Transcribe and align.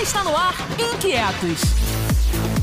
Está 0.00 0.22
no 0.22 0.36
ar 0.36 0.54
Inquietos. 0.78 1.60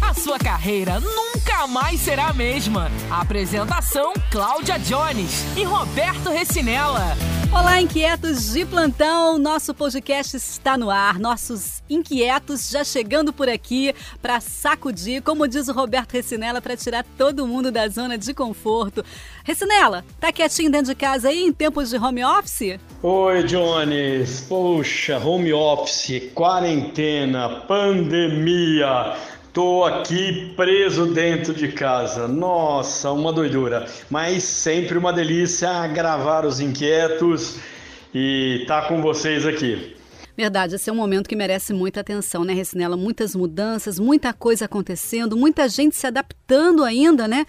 A 0.01 0.13
sua 0.13 0.39
carreira 0.39 1.01
nunca 1.01 1.67
mais 1.67 1.99
será 1.99 2.27
a 2.27 2.33
mesma. 2.33 2.89
apresentação: 3.11 4.13
Cláudia 4.31 4.79
Jones 4.79 5.43
e 5.57 5.63
Roberto 5.63 6.29
Recinella. 6.29 7.15
Olá, 7.57 7.81
inquietos 7.81 8.51
de 8.51 8.65
plantão. 8.65 9.37
Nosso 9.39 9.73
podcast 9.73 10.35
está 10.35 10.77
no 10.77 10.89
ar. 10.89 11.17
Nossos 11.17 11.81
inquietos 11.89 12.69
já 12.69 12.83
chegando 12.83 13.31
por 13.31 13.47
aqui 13.47 13.95
para 14.21 14.41
sacudir, 14.41 15.21
como 15.21 15.47
diz 15.47 15.69
o 15.69 15.71
Roberto 15.71 16.11
Recinella, 16.11 16.61
para 16.61 16.75
tirar 16.75 17.05
todo 17.17 17.47
mundo 17.47 17.71
da 17.71 17.87
zona 17.87 18.17
de 18.17 18.33
conforto. 18.33 19.05
Recinella, 19.45 20.03
tá 20.19 20.33
quietinho 20.33 20.69
dentro 20.69 20.87
de 20.87 20.95
casa 20.95 21.29
aí 21.29 21.43
em 21.43 21.53
tempos 21.53 21.89
de 21.89 21.95
home 21.95 22.25
office? 22.25 22.77
Oi, 23.01 23.43
Jones. 23.43 24.41
Poxa, 24.49 25.17
home 25.17 25.53
office, 25.53 26.29
quarentena, 26.35 27.61
pandemia. 27.61 29.15
Tô 29.55 29.85
aqui 29.85 30.51
preso 30.57 31.05
dentro 31.13 31.53
de 31.53 31.69
casa. 31.69 32.27
Nossa, 32.27 33.09
uma 33.13 33.31
doidura. 33.31 33.87
Mas 34.09 34.43
sempre 34.43 34.97
uma 34.97 35.13
delícia 35.13 35.87
gravar 35.87 36.45
os 36.45 36.59
inquietos 36.59 37.57
e 38.13 38.65
tá 38.67 38.81
com 38.81 39.01
vocês 39.01 39.45
aqui. 39.45 39.95
Verdade, 40.35 40.75
esse 40.75 40.89
é 40.89 40.93
um 40.93 40.97
momento 40.97 41.29
que 41.29 41.37
merece 41.37 41.73
muita 41.73 42.01
atenção, 42.01 42.43
né, 42.43 42.51
Recinela? 42.51 42.97
Muitas 42.97 43.33
mudanças, 43.33 43.97
muita 43.97 44.33
coisa 44.33 44.65
acontecendo, 44.65 45.37
muita 45.37 45.69
gente 45.69 45.95
se 45.95 46.05
adaptando 46.05 46.83
ainda, 46.83 47.25
né? 47.25 47.45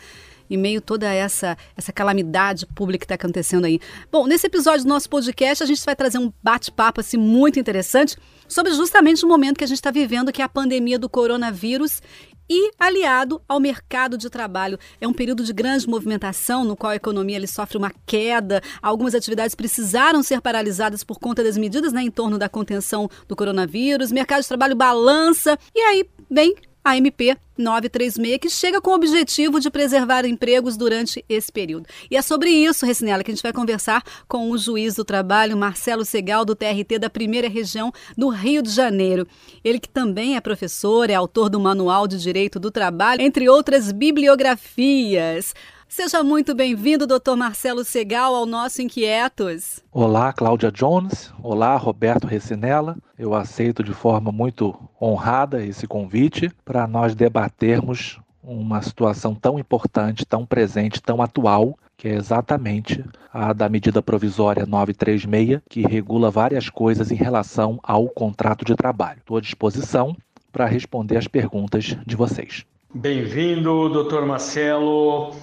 Em 0.49 0.57
meio 0.57 0.81
toda 0.81 1.13
essa, 1.13 1.57
essa 1.77 1.93
calamidade 1.93 2.67
pública 2.67 3.01
que 3.01 3.05
está 3.05 3.15
acontecendo 3.15 3.65
aí. 3.65 3.81
Bom, 4.11 4.27
nesse 4.27 4.47
episódio 4.47 4.85
do 4.85 4.89
nosso 4.89 5.09
podcast, 5.09 5.63
a 5.63 5.67
gente 5.67 5.85
vai 5.85 5.97
trazer 5.97 6.19
um 6.19 6.33
bate-papo 6.43 7.01
assim, 7.01 7.17
muito 7.17 7.59
interessante 7.59 8.17
sobre 8.49 8.73
justamente 8.73 9.25
o 9.25 9.29
momento 9.29 9.59
que 9.59 9.65
a 9.65 9.67
gente 9.67 9.79
está 9.79 9.91
vivendo, 9.91 10.33
que 10.33 10.41
é 10.41 10.45
a 10.45 10.49
pandemia 10.49 10.99
do 10.99 11.09
coronavírus 11.09 12.01
e 12.49 12.71
aliado 12.79 13.43
ao 13.49 13.59
mercado 13.59 14.17
de 14.17 14.31
trabalho. 14.31 14.79
É 15.01 15.07
um 15.07 15.13
período 15.13 15.43
de 15.43 15.53
grande 15.53 15.89
movimentação 15.89 16.65
no 16.65 16.77
qual 16.77 16.93
a 16.93 16.97
economia 16.97 17.37
ele 17.37 17.47
sofre 17.47 17.77
uma 17.77 17.93
queda. 18.07 18.63
Algumas 18.81 19.15
atividades 19.15 19.55
precisaram 19.55 20.23
ser 20.23 20.41
paralisadas 20.41 21.03
por 21.03 21.19
conta 21.19 21.43
das 21.43 21.57
medidas 21.57 21.93
né, 21.93 22.03
em 22.03 22.11
torno 22.11 22.39
da 22.39 22.49
contenção 22.49 23.09
do 23.27 23.37
coronavírus. 23.37 24.13
Mercado 24.13 24.43
de 24.43 24.49
trabalho 24.49 24.77
balança. 24.77 25.59
E 25.75 25.81
aí, 25.81 26.09
bem, 26.31 26.55
a 26.87 26.97
MP 26.97 27.37
936, 27.59 28.39
que 28.39 28.49
chega 28.49 28.81
com 28.81 28.93
o 28.93 28.95
objetivo 28.95 29.59
de 29.59 29.69
preservar 29.69 30.25
empregos 30.25 30.77
durante 30.77 31.25
esse 31.29 31.51
período. 31.51 31.89
E 32.09 32.17
é 32.17 32.23
sobre 32.23 32.49
isso, 32.49 32.87
Recinela, 32.87 33.25
que 33.25 33.31
a 33.33 33.35
gente 33.35 33.43
vai 33.43 33.53
conversar 33.53 34.05
com 34.29 34.53
o 34.53 34.57
juiz 34.57 34.95
do 34.95 35.05
trabalho, 35.05 35.57
Marcelo 35.57 36.05
Segal, 36.05 36.45
do 36.45 36.55
TRT 36.55 37.01
da 37.01 37.11
primeira 37.11 37.49
região 37.49 37.93
do 38.17 38.29
Rio 38.29 38.63
de 38.63 38.71
Janeiro. 38.71 39.27
Ele 39.65 39.81
que 39.81 39.89
também 39.89 40.37
é 40.37 40.41
professor, 40.41 41.11
é 41.11 41.15
autor 41.15 41.51
do 41.51 41.59
Manual 41.59 42.07
de 42.07 42.19
Direito 42.23 42.61
do 42.61 42.71
Trabalho, 42.71 43.21
entre 43.21 43.49
outras 43.49 43.91
bibliografias. 43.91 45.55
Seja 45.89 46.23
muito 46.23 46.55
bem-vindo, 46.55 47.07
doutor 47.07 47.37
Marcelo 47.37 47.85
Segal, 47.85 48.35
ao 48.35 48.45
nosso 48.45 48.83
Inquietos. 48.83 49.83
Olá, 49.93 50.33
Cláudia 50.33 50.71
Jones. 50.71 51.33
Olá, 51.41 51.77
Roberto 51.77 52.27
Recinella. 52.27 52.97
Eu 53.17 53.35
aceito 53.35 53.85
de 53.85 53.95
forma 53.95 54.33
muito 54.33 54.75
honrada 55.01 55.65
esse 55.65 55.87
convite 55.87 56.51
para 56.65 56.87
nós 56.89 57.15
debatermos 57.15 58.19
uma 58.43 58.83
situação 58.83 59.35
tão 59.35 59.59
importante, 59.59 60.27
tão 60.27 60.45
presente, 60.45 61.01
tão 61.01 61.23
atual, 61.23 61.79
que 61.97 62.09
é 62.09 62.15
exatamente 62.15 63.05
a 63.33 63.53
da 63.53 63.69
medida 63.69 64.03
provisória 64.03 64.67
936, 64.67 65.61
que 65.71 65.83
regula 65.83 66.31
várias 66.31 66.69
coisas 66.69 67.13
em 67.13 67.17
relação 67.17 67.79
ao 67.83 68.09
contrato 68.09 68.65
de 68.65 68.75
trabalho. 68.75 69.21
Estou 69.21 69.37
à 69.37 69.41
disposição 69.41 70.17
para 70.53 70.67
responder 70.67 71.17
as 71.17 71.29
perguntas 71.29 71.97
de 72.05 72.17
vocês. 72.17 72.67
Bem-vindo, 72.93 73.89
doutor 73.89 74.27
Marcelo. 74.27 75.35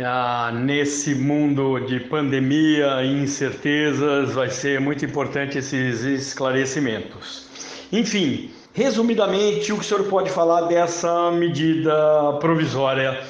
Ah, 0.00 0.52
nesse 0.54 1.12
mundo 1.12 1.80
de 1.80 1.98
pandemia 1.98 3.02
e 3.02 3.20
incertezas, 3.20 4.32
vai 4.32 4.48
ser 4.48 4.80
muito 4.80 5.04
importante 5.04 5.58
esses 5.58 6.02
esclarecimentos. 6.02 7.48
Enfim, 7.90 8.48
resumidamente, 8.72 9.72
o 9.72 9.74
que 9.74 9.80
o 9.80 9.84
senhor 9.84 10.04
pode 10.04 10.30
falar 10.30 10.62
dessa 10.68 11.32
medida 11.32 11.92
provisória 12.38 13.24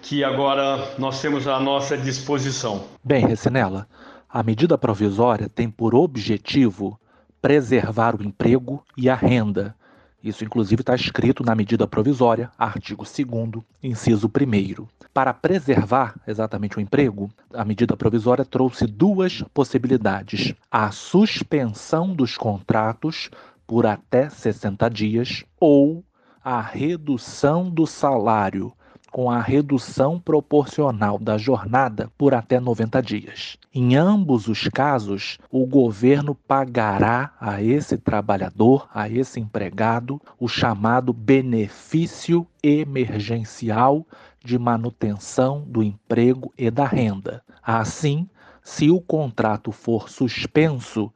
que 0.00 0.24
agora 0.24 0.94
nós 0.96 1.20
temos 1.20 1.46
à 1.46 1.60
nossa 1.60 1.94
disposição? 1.94 2.84
Bem, 3.04 3.26
Recinela, 3.26 3.86
a 4.26 4.42
medida 4.42 4.78
provisória 4.78 5.46
tem 5.48 5.68
por 5.68 5.94
objetivo 5.94 6.98
preservar 7.42 8.16
o 8.18 8.22
emprego 8.22 8.82
e 8.96 9.10
a 9.10 9.14
renda. 9.14 9.76
Isso, 10.24 10.42
inclusive, 10.42 10.80
está 10.80 10.94
escrito 10.94 11.44
na 11.44 11.54
medida 11.54 11.86
provisória, 11.86 12.50
artigo 12.58 13.04
2, 13.04 13.62
inciso 13.82 14.26
1. 14.26 14.86
Para 15.12 15.34
preservar 15.34 16.14
exatamente 16.26 16.78
o 16.78 16.80
emprego, 16.80 17.30
a 17.52 17.62
medida 17.62 17.94
provisória 17.94 18.42
trouxe 18.42 18.86
duas 18.86 19.42
possibilidades: 19.52 20.54
a 20.70 20.90
suspensão 20.90 22.14
dos 22.14 22.38
contratos 22.38 23.28
por 23.66 23.84
até 23.84 24.30
60 24.30 24.88
dias 24.88 25.44
ou 25.60 26.02
a 26.42 26.58
redução 26.58 27.68
do 27.68 27.86
salário 27.86 28.72
com 29.14 29.30
a 29.30 29.40
redução 29.40 30.18
proporcional 30.18 31.20
da 31.20 31.38
jornada 31.38 32.10
por 32.18 32.34
até 32.34 32.58
90 32.58 33.00
dias. 33.00 33.56
Em 33.72 33.94
ambos 33.94 34.48
os 34.48 34.66
casos, 34.66 35.38
o 35.52 35.64
governo 35.64 36.34
pagará 36.34 37.32
a 37.40 37.62
esse 37.62 37.96
trabalhador, 37.96 38.88
a 38.92 39.08
esse 39.08 39.38
empregado, 39.38 40.20
o 40.36 40.48
chamado 40.48 41.12
benefício 41.12 42.44
emergencial 42.60 44.04
de 44.44 44.58
manutenção 44.58 45.62
do 45.64 45.80
emprego 45.80 46.52
e 46.58 46.68
da 46.68 46.84
renda. 46.84 47.40
Assim, 47.62 48.28
se 48.64 48.90
o 48.90 49.00
contrato 49.00 49.70
for 49.70 50.10
suspenso, 50.10 51.08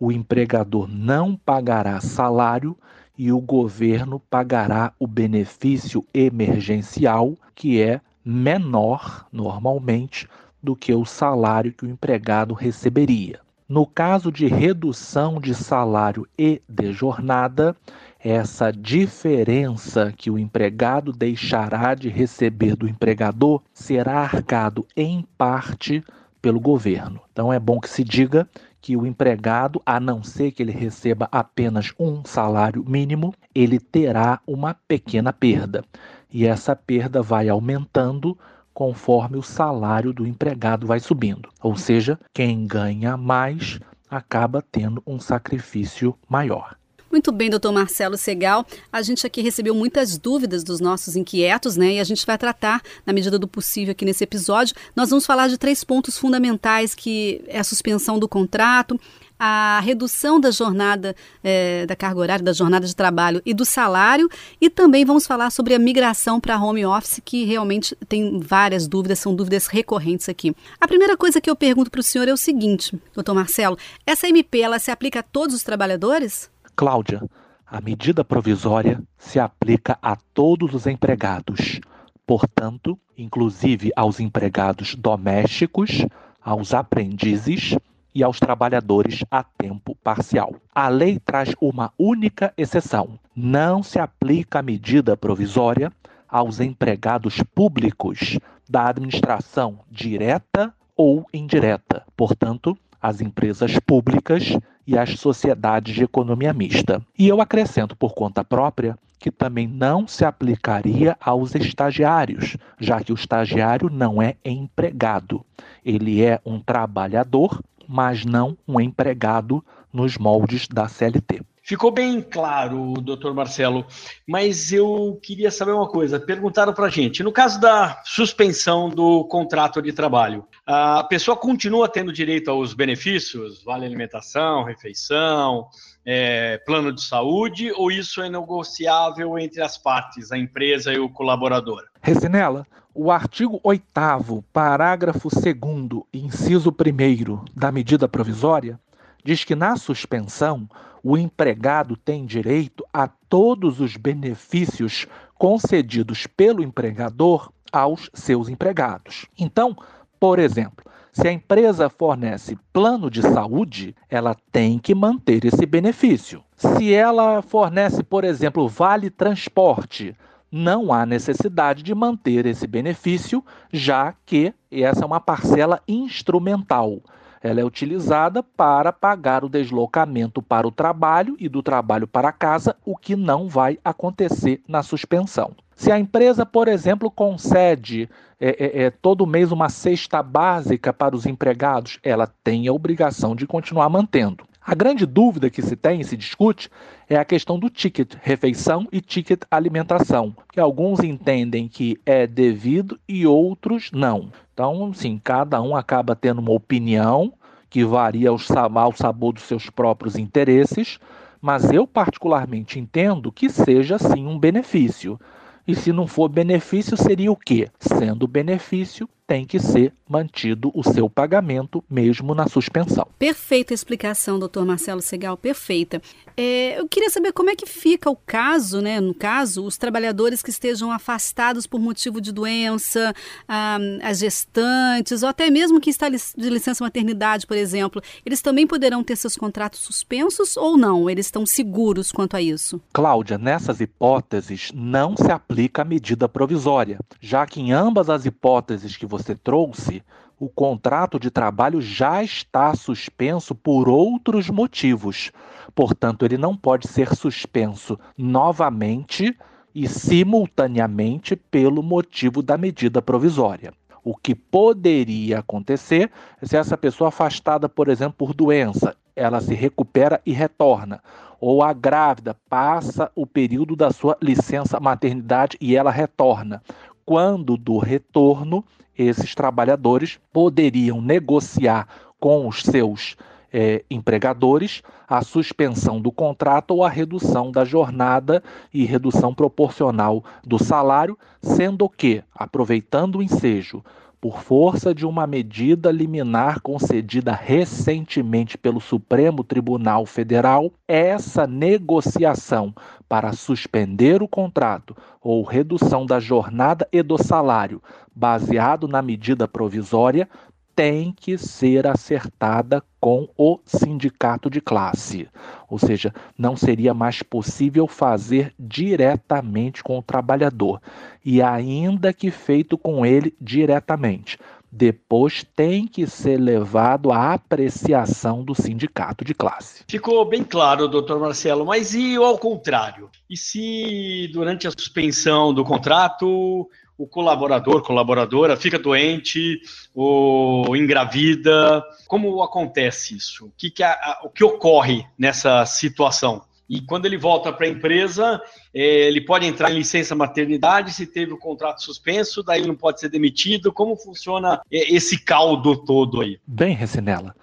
o 0.00 0.10
empregador 0.10 0.88
não 0.88 1.36
pagará 1.36 2.00
salário 2.00 2.76
e 3.16 3.30
o 3.32 3.40
governo 3.40 4.20
pagará 4.30 4.92
o 4.98 5.06
benefício 5.06 6.04
emergencial, 6.12 7.34
que 7.54 7.80
é 7.80 8.00
menor, 8.24 9.26
normalmente, 9.32 10.28
do 10.62 10.74
que 10.74 10.92
o 10.94 11.04
salário 11.04 11.72
que 11.72 11.84
o 11.84 11.90
empregado 11.90 12.54
receberia. 12.54 13.40
No 13.68 13.86
caso 13.86 14.30
de 14.30 14.46
redução 14.46 15.40
de 15.40 15.54
salário 15.54 16.26
e 16.38 16.60
de 16.68 16.92
jornada, 16.92 17.74
essa 18.18 18.70
diferença 18.72 20.12
que 20.16 20.30
o 20.30 20.38
empregado 20.38 21.12
deixará 21.12 21.94
de 21.94 22.08
receber 22.08 22.76
do 22.76 22.88
empregador 22.88 23.62
será 23.72 24.20
arcado 24.20 24.86
em 24.96 25.26
parte 25.36 26.02
pelo 26.40 26.60
governo. 26.60 27.20
Então 27.32 27.52
é 27.52 27.58
bom 27.58 27.80
que 27.80 27.88
se 27.88 28.04
diga 28.04 28.48
que 28.84 28.98
o 28.98 29.06
empregado, 29.06 29.80
a 29.86 29.98
não 29.98 30.22
ser 30.22 30.52
que 30.52 30.62
ele 30.62 30.70
receba 30.70 31.26
apenas 31.32 31.94
um 31.98 32.22
salário 32.22 32.84
mínimo, 32.86 33.32
ele 33.54 33.80
terá 33.80 34.42
uma 34.46 34.74
pequena 34.86 35.32
perda. 35.32 35.82
E 36.30 36.46
essa 36.46 36.76
perda 36.76 37.22
vai 37.22 37.48
aumentando 37.48 38.36
conforme 38.74 39.38
o 39.38 39.42
salário 39.42 40.12
do 40.12 40.26
empregado 40.26 40.86
vai 40.86 41.00
subindo. 41.00 41.48
Ou 41.62 41.74
seja, 41.76 42.20
quem 42.34 42.66
ganha 42.66 43.16
mais 43.16 43.80
acaba 44.10 44.60
tendo 44.60 45.02
um 45.06 45.18
sacrifício 45.18 46.14
maior. 46.28 46.76
Muito 47.14 47.30
bem, 47.30 47.48
doutor 47.48 47.70
Marcelo 47.70 48.16
Segal. 48.16 48.66
A 48.92 49.00
gente 49.00 49.24
aqui 49.24 49.40
recebeu 49.40 49.72
muitas 49.72 50.18
dúvidas 50.18 50.64
dos 50.64 50.80
nossos 50.80 51.14
inquietos, 51.14 51.76
né? 51.76 51.92
E 51.92 52.00
a 52.00 52.04
gente 52.04 52.26
vai 52.26 52.36
tratar, 52.36 52.82
na 53.06 53.12
medida 53.12 53.38
do 53.38 53.46
possível, 53.46 53.92
aqui 53.92 54.04
nesse 54.04 54.24
episódio. 54.24 54.74
Nós 54.96 55.10
vamos 55.10 55.24
falar 55.24 55.46
de 55.46 55.56
três 55.56 55.84
pontos 55.84 56.18
fundamentais, 56.18 56.92
que 56.92 57.40
é 57.46 57.60
a 57.60 57.62
suspensão 57.62 58.18
do 58.18 58.28
contrato, 58.28 58.98
a 59.38 59.78
redução 59.78 60.40
da 60.40 60.50
jornada, 60.50 61.14
é, 61.44 61.86
da 61.86 61.94
carga 61.94 62.18
horária, 62.18 62.44
da 62.44 62.52
jornada 62.52 62.84
de 62.84 62.96
trabalho 62.96 63.40
e 63.46 63.54
do 63.54 63.64
salário, 63.64 64.28
e 64.60 64.68
também 64.68 65.04
vamos 65.04 65.24
falar 65.24 65.50
sobre 65.50 65.72
a 65.72 65.78
migração 65.78 66.40
para 66.40 66.60
home 66.60 66.84
office, 66.84 67.20
que 67.24 67.44
realmente 67.44 67.94
tem 68.08 68.40
várias 68.40 68.88
dúvidas, 68.88 69.20
são 69.20 69.36
dúvidas 69.36 69.68
recorrentes 69.68 70.28
aqui. 70.28 70.52
A 70.80 70.88
primeira 70.88 71.16
coisa 71.16 71.40
que 71.40 71.48
eu 71.48 71.54
pergunto 71.54 71.92
para 71.92 72.00
o 72.00 72.02
senhor 72.02 72.26
é 72.26 72.32
o 72.32 72.36
seguinte, 72.36 72.98
doutor 73.14 73.34
Marcelo, 73.34 73.78
essa 74.04 74.28
MP 74.28 74.58
ela 74.58 74.80
se 74.80 74.90
aplica 74.90 75.20
a 75.20 75.22
todos 75.22 75.54
os 75.54 75.62
trabalhadores? 75.62 76.52
Cláudia, 76.76 77.22
a 77.66 77.80
medida 77.80 78.24
provisória 78.24 79.02
se 79.16 79.38
aplica 79.38 79.98
a 80.02 80.16
todos 80.34 80.74
os 80.74 80.86
empregados, 80.86 81.80
portanto, 82.26 82.98
inclusive 83.16 83.92
aos 83.94 84.18
empregados 84.20 84.94
domésticos, 84.94 86.04
aos 86.42 86.74
aprendizes 86.74 87.76
e 88.14 88.22
aos 88.22 88.38
trabalhadores 88.38 89.24
a 89.30 89.42
tempo 89.42 89.96
parcial. 90.02 90.54
A 90.74 90.88
lei 90.88 91.18
traz 91.18 91.54
uma 91.60 91.92
única 91.98 92.52
exceção: 92.56 93.18
não 93.34 93.82
se 93.82 93.98
aplica 93.98 94.58
a 94.58 94.62
medida 94.62 95.16
provisória 95.16 95.92
aos 96.28 96.60
empregados 96.60 97.42
públicos 97.54 98.38
da 98.68 98.88
administração 98.88 99.80
direta 99.90 100.74
ou 100.96 101.26
indireta. 101.32 102.04
Portanto, 102.16 102.76
as 103.04 103.20
empresas 103.20 103.78
públicas 103.78 104.56
e 104.86 104.96
as 104.96 105.18
sociedades 105.18 105.94
de 105.94 106.04
economia 106.04 106.54
mista. 106.54 107.02
E 107.18 107.28
eu 107.28 107.38
acrescento 107.38 107.94
por 107.94 108.14
conta 108.14 108.42
própria 108.42 108.98
que 109.18 109.30
também 109.30 109.68
não 109.68 110.08
se 110.08 110.24
aplicaria 110.24 111.14
aos 111.20 111.54
estagiários, 111.54 112.56
já 112.80 113.02
que 113.02 113.12
o 113.12 113.14
estagiário 113.14 113.90
não 113.90 114.22
é 114.22 114.36
empregado. 114.42 115.44
Ele 115.84 116.24
é 116.24 116.40
um 116.46 116.58
trabalhador, 116.58 117.62
mas 117.86 118.24
não 118.24 118.56
um 118.66 118.80
empregado 118.80 119.62
nos 119.92 120.16
moldes 120.16 120.66
da 120.66 120.88
CLT. 120.88 121.42
Ficou 121.66 121.90
bem 121.90 122.20
claro, 122.20 122.92
doutor 123.00 123.32
Marcelo, 123.32 123.86
mas 124.28 124.70
eu 124.70 125.18
queria 125.22 125.50
saber 125.50 125.72
uma 125.72 125.88
coisa. 125.88 126.20
Perguntaram 126.20 126.74
para 126.74 126.88
a 126.88 126.90
gente, 126.90 127.22
no 127.22 127.32
caso 127.32 127.58
da 127.58 128.02
suspensão 128.04 128.90
do 128.90 129.24
contrato 129.24 129.80
de 129.80 129.90
trabalho, 129.90 130.46
a 130.66 131.02
pessoa 131.04 131.34
continua 131.34 131.88
tendo 131.88 132.12
direito 132.12 132.50
aos 132.50 132.74
benefícios, 132.74 133.64
vale 133.64 133.86
alimentação, 133.86 134.62
refeição, 134.62 135.66
é, 136.04 136.58
plano 136.66 136.92
de 136.92 137.02
saúde, 137.02 137.72
ou 137.72 137.90
isso 137.90 138.20
é 138.20 138.28
negociável 138.28 139.38
entre 139.38 139.62
as 139.62 139.78
partes, 139.78 140.32
a 140.32 140.36
empresa 140.36 140.92
e 140.92 140.98
o 140.98 141.08
colaborador? 141.08 141.82
Resinela, 142.02 142.66
o 142.92 143.10
artigo 143.10 143.58
8 143.64 144.44
parágrafo 144.52 145.30
2 145.30 146.04
inciso 146.12 146.68
1 146.68 147.44
da 147.56 147.72
medida 147.72 148.06
provisória 148.06 148.78
diz 149.24 149.42
que 149.42 149.54
na 149.54 149.76
suspensão 149.76 150.68
o 151.04 151.18
empregado 151.18 151.98
tem 151.98 152.24
direito 152.24 152.82
a 152.90 153.06
todos 153.06 153.78
os 153.78 153.94
benefícios 153.94 155.06
concedidos 155.34 156.26
pelo 156.26 156.62
empregador 156.62 157.52
aos 157.70 158.08
seus 158.14 158.48
empregados. 158.48 159.26
Então, 159.38 159.76
por 160.18 160.38
exemplo, 160.38 160.82
se 161.12 161.28
a 161.28 161.32
empresa 161.32 161.90
fornece 161.90 162.58
plano 162.72 163.10
de 163.10 163.20
saúde, 163.20 163.94
ela 164.08 164.34
tem 164.50 164.78
que 164.78 164.94
manter 164.94 165.44
esse 165.44 165.66
benefício. 165.66 166.42
Se 166.56 166.94
ela 166.94 167.42
fornece, 167.42 168.02
por 168.02 168.24
exemplo, 168.24 168.66
vale 168.66 169.10
transporte, 169.10 170.16
não 170.50 170.90
há 170.90 171.04
necessidade 171.04 171.82
de 171.82 171.94
manter 171.94 172.46
esse 172.46 172.66
benefício, 172.66 173.44
já 173.70 174.14
que 174.24 174.54
essa 174.70 175.04
é 175.04 175.06
uma 175.06 175.20
parcela 175.20 175.82
instrumental. 175.86 177.02
Ela 177.44 177.60
é 177.60 177.64
utilizada 177.64 178.42
para 178.42 178.90
pagar 178.90 179.44
o 179.44 179.50
deslocamento 179.50 180.40
para 180.40 180.66
o 180.66 180.70
trabalho 180.70 181.36
e 181.38 181.46
do 181.46 181.62
trabalho 181.62 182.08
para 182.08 182.32
casa, 182.32 182.74
o 182.86 182.96
que 182.96 183.14
não 183.14 183.48
vai 183.48 183.78
acontecer 183.84 184.62
na 184.66 184.82
suspensão. 184.82 185.52
Se 185.76 185.92
a 185.92 185.98
empresa, 185.98 186.46
por 186.46 186.68
exemplo, 186.68 187.10
concede 187.10 188.08
é, 188.40 188.48
é, 188.48 188.84
é, 188.84 188.90
todo 188.90 189.26
mês 189.26 189.52
uma 189.52 189.68
cesta 189.68 190.22
básica 190.22 190.90
para 190.90 191.14
os 191.14 191.26
empregados, 191.26 191.98
ela 192.02 192.26
tem 192.42 192.66
a 192.66 192.72
obrigação 192.72 193.36
de 193.36 193.46
continuar 193.46 193.90
mantendo. 193.90 194.44
A 194.66 194.74
grande 194.74 195.04
dúvida 195.04 195.50
que 195.50 195.60
se 195.60 195.76
tem 195.76 196.00
e 196.00 196.04
se 196.04 196.16
discute 196.16 196.70
é 197.10 197.16
a 197.16 197.26
questão 197.26 197.58
do 197.58 197.68
ticket 197.68 198.14
refeição 198.22 198.88
e 198.90 199.02
ticket 199.02 199.42
alimentação, 199.50 200.34
que 200.50 200.58
alguns 200.58 201.00
entendem 201.00 201.68
que 201.68 202.00
é 202.06 202.26
devido 202.26 202.98
e 203.06 203.26
outros 203.26 203.90
não. 203.92 204.32
Então, 204.54 204.92
sim, 204.94 205.20
cada 205.22 205.60
um 205.60 205.74
acaba 205.74 206.14
tendo 206.14 206.38
uma 206.38 206.52
opinião 206.52 207.32
que 207.68 207.84
varia 207.84 208.30
ao 208.30 208.38
sabor 208.38 209.32
dos 209.32 209.42
seus 209.42 209.68
próprios 209.68 210.14
interesses, 210.14 211.00
mas 211.42 211.72
eu 211.72 211.88
particularmente 211.88 212.78
entendo 212.78 213.32
que 213.32 213.50
seja 213.50 213.98
sim 213.98 214.28
um 214.28 214.38
benefício. 214.38 215.18
E 215.66 215.74
se 215.74 215.92
não 215.92 216.06
for 216.06 216.28
benefício, 216.28 216.96
seria 216.96 217.32
o 217.32 217.36
quê? 217.36 217.68
Sendo 217.80 218.28
benefício, 218.28 219.08
tem 219.26 219.44
que 219.44 219.58
ser 219.58 219.92
mantido 220.08 220.70
o 220.74 220.82
seu 220.82 221.08
pagamento, 221.08 221.82
mesmo 221.88 222.34
na 222.34 222.46
suspensão. 222.46 223.06
Perfeita 223.18 223.72
explicação, 223.72 224.38
doutor 224.38 224.66
Marcelo 224.66 225.00
Segal, 225.00 225.36
perfeita. 225.36 226.00
É, 226.36 226.78
eu 226.78 226.86
queria 226.86 227.08
saber 227.08 227.32
como 227.32 227.48
é 227.48 227.56
que 227.56 227.66
fica 227.66 228.10
o 228.10 228.16
caso, 228.16 228.80
né? 228.80 229.00
No 229.00 229.14
caso, 229.14 229.64
os 229.64 229.78
trabalhadores 229.78 230.42
que 230.42 230.50
estejam 230.50 230.90
afastados 230.90 231.66
por 231.66 231.80
motivo 231.80 232.20
de 232.20 232.32
doença, 232.32 233.14
ah, 233.48 233.78
as 234.02 234.18
gestantes, 234.18 235.22
ou 235.22 235.28
até 235.28 235.48
mesmo 235.50 235.80
que 235.80 235.90
está 235.90 236.08
de 236.08 236.50
licença 236.50 236.84
maternidade, 236.84 237.46
por 237.46 237.56
exemplo, 237.56 238.02
eles 238.26 238.42
também 238.42 238.66
poderão 238.66 239.02
ter 239.02 239.16
seus 239.16 239.36
contratos 239.36 239.80
suspensos 239.80 240.56
ou 240.56 240.76
não? 240.76 241.08
Eles 241.08 241.26
estão 241.26 241.46
seguros 241.46 242.12
quanto 242.12 242.36
a 242.36 242.42
isso? 242.42 242.80
Cláudia, 242.92 243.38
nessas 243.38 243.80
hipóteses 243.80 244.70
não 244.74 245.16
se 245.16 245.30
aplica 245.30 245.82
a 245.82 245.84
medida 245.84 246.28
provisória, 246.28 246.98
já 247.20 247.46
que 247.46 247.60
em 247.60 247.72
ambas 247.72 248.10
as 248.10 248.26
hipóteses 248.26 248.96
que 248.96 249.06
você 249.18 249.34
trouxe, 249.34 250.02
o 250.40 250.48
contrato 250.48 251.18
de 251.20 251.30
trabalho 251.30 251.80
já 251.80 252.22
está 252.22 252.74
suspenso 252.74 253.54
por 253.54 253.88
outros 253.88 254.50
motivos. 254.50 255.30
Portanto, 255.74 256.24
ele 256.24 256.36
não 256.36 256.56
pode 256.56 256.88
ser 256.88 257.14
suspenso 257.14 257.98
novamente 258.18 259.36
e 259.72 259.88
simultaneamente 259.88 261.36
pelo 261.36 261.82
motivo 261.82 262.42
da 262.42 262.58
medida 262.58 263.00
provisória. 263.00 263.72
O 264.02 264.16
que 264.16 264.34
poderia 264.34 265.38
acontecer 265.38 266.10
é 266.42 266.46
se 266.46 266.56
essa 266.56 266.76
pessoa 266.76 267.08
afastada, 267.08 267.68
por 267.68 267.88
exemplo, 267.88 268.14
por 268.18 268.34
doença, 268.34 268.96
ela 269.14 269.40
se 269.40 269.54
recupera 269.54 270.20
e 270.26 270.32
retorna. 270.32 271.00
Ou 271.40 271.62
a 271.62 271.72
grávida 271.72 272.36
passa 272.48 273.10
o 273.14 273.26
período 273.26 273.76
da 273.76 273.90
sua 273.90 274.16
licença 274.20 274.80
maternidade 274.80 275.56
e 275.60 275.76
ela 275.76 275.90
retorna. 275.90 276.62
Quando 277.04 277.56
do 277.56 277.78
retorno, 277.78 278.64
esses 278.96 279.34
trabalhadores 279.34 280.18
poderiam 280.32 281.00
negociar 281.00 281.86
com 282.18 282.48
os 282.48 282.62
seus 282.62 283.16
é, 283.52 283.84
empregadores 283.90 284.82
a 285.06 285.22
suspensão 285.22 286.00
do 286.00 286.10
contrato 286.10 286.72
ou 286.72 286.82
a 286.82 286.88
redução 286.88 287.52
da 287.52 287.64
jornada 287.64 288.42
e 288.72 288.84
redução 288.84 289.34
proporcional 289.34 290.24
do 290.42 290.58
salário, 290.58 291.16
sendo 291.40 291.88
que, 291.88 292.22
aproveitando 292.34 293.16
o 293.16 293.22
ensejo, 293.22 293.84
por 294.24 294.40
força 294.40 294.94
de 294.94 295.04
uma 295.04 295.26
medida 295.26 295.92
liminar 295.92 296.62
concedida 296.62 297.30
recentemente 297.34 298.56
pelo 298.56 298.80
Supremo 298.80 299.44
Tribunal 299.44 300.06
Federal, 300.06 300.72
essa 300.88 301.46
negociação 301.46 302.74
para 303.06 303.34
suspender 303.34 304.22
o 304.22 304.26
contrato 304.26 304.96
ou 305.20 305.42
redução 305.42 306.06
da 306.06 306.18
jornada 306.20 306.88
e 306.90 307.02
do 307.02 307.22
salário, 307.22 307.82
baseado 308.16 308.88
na 308.88 309.02
medida 309.02 309.46
provisória, 309.46 310.26
tem 310.74 311.12
que 311.12 311.38
ser 311.38 311.86
acertada 311.86 312.82
com 313.00 313.28
o 313.36 313.58
sindicato 313.64 314.50
de 314.50 314.60
classe. 314.60 315.28
Ou 315.68 315.78
seja, 315.78 316.12
não 316.36 316.56
seria 316.56 316.92
mais 316.92 317.22
possível 317.22 317.86
fazer 317.86 318.52
diretamente 318.58 319.82
com 319.82 319.98
o 319.98 320.02
trabalhador. 320.02 320.80
E 321.24 321.40
ainda 321.40 322.12
que 322.12 322.30
feito 322.30 322.76
com 322.76 323.04
ele 323.04 323.34
diretamente, 323.40 324.38
depois 324.74 325.46
tem 325.54 325.86
que 325.86 326.04
ser 326.04 326.36
levado 326.36 327.12
à 327.12 327.32
apreciação 327.34 328.42
do 328.42 328.56
sindicato 328.56 329.24
de 329.24 329.32
classe. 329.32 329.84
Ficou 329.88 330.24
bem 330.24 330.42
claro, 330.42 330.88
doutor 330.88 331.20
Marcelo, 331.20 331.64
mas 331.64 331.94
e 331.94 332.16
ao 332.16 332.36
contrário? 332.36 333.08
E 333.30 333.36
se 333.36 334.28
durante 334.32 334.66
a 334.66 334.72
suspensão 334.72 335.54
do 335.54 335.64
contrato 335.64 336.68
o 336.96 337.06
colaborador, 337.06 337.82
colaboradora 337.82 338.56
fica 338.56 338.78
doente 338.78 339.60
ou 339.94 340.76
engravida. 340.76 341.82
Como 342.06 342.42
acontece 342.42 343.16
isso? 343.16 343.46
O 343.46 343.52
que, 343.56 343.70
que, 343.70 343.82
a, 343.82 344.20
o 344.22 344.30
que 344.30 344.44
ocorre 344.44 345.04
nessa 345.18 345.66
situação? 345.66 346.42
E 346.68 346.80
quando 346.80 347.04
ele 347.04 347.18
volta 347.18 347.52
para 347.52 347.66
a 347.66 347.68
empresa, 347.68 348.40
é, 348.72 349.06
ele 349.06 349.20
pode 349.20 349.46
entrar 349.46 349.70
em 349.70 349.74
licença 349.74 350.14
maternidade 350.14 350.92
se 350.92 351.06
teve 351.06 351.32
o 351.32 351.38
contrato 351.38 351.82
suspenso, 351.82 352.42
daí 352.42 352.60
ele 352.60 352.68
não 352.68 352.76
pode 352.76 353.00
ser 353.00 353.10
demitido. 353.10 353.72
Como 353.72 353.96
funciona 353.96 354.62
é, 354.72 354.94
esse 354.94 355.22
caldo 355.22 355.76
todo 355.84 356.22
aí? 356.22 356.38
Bem, 356.46 356.74
Recinela, 356.74 357.34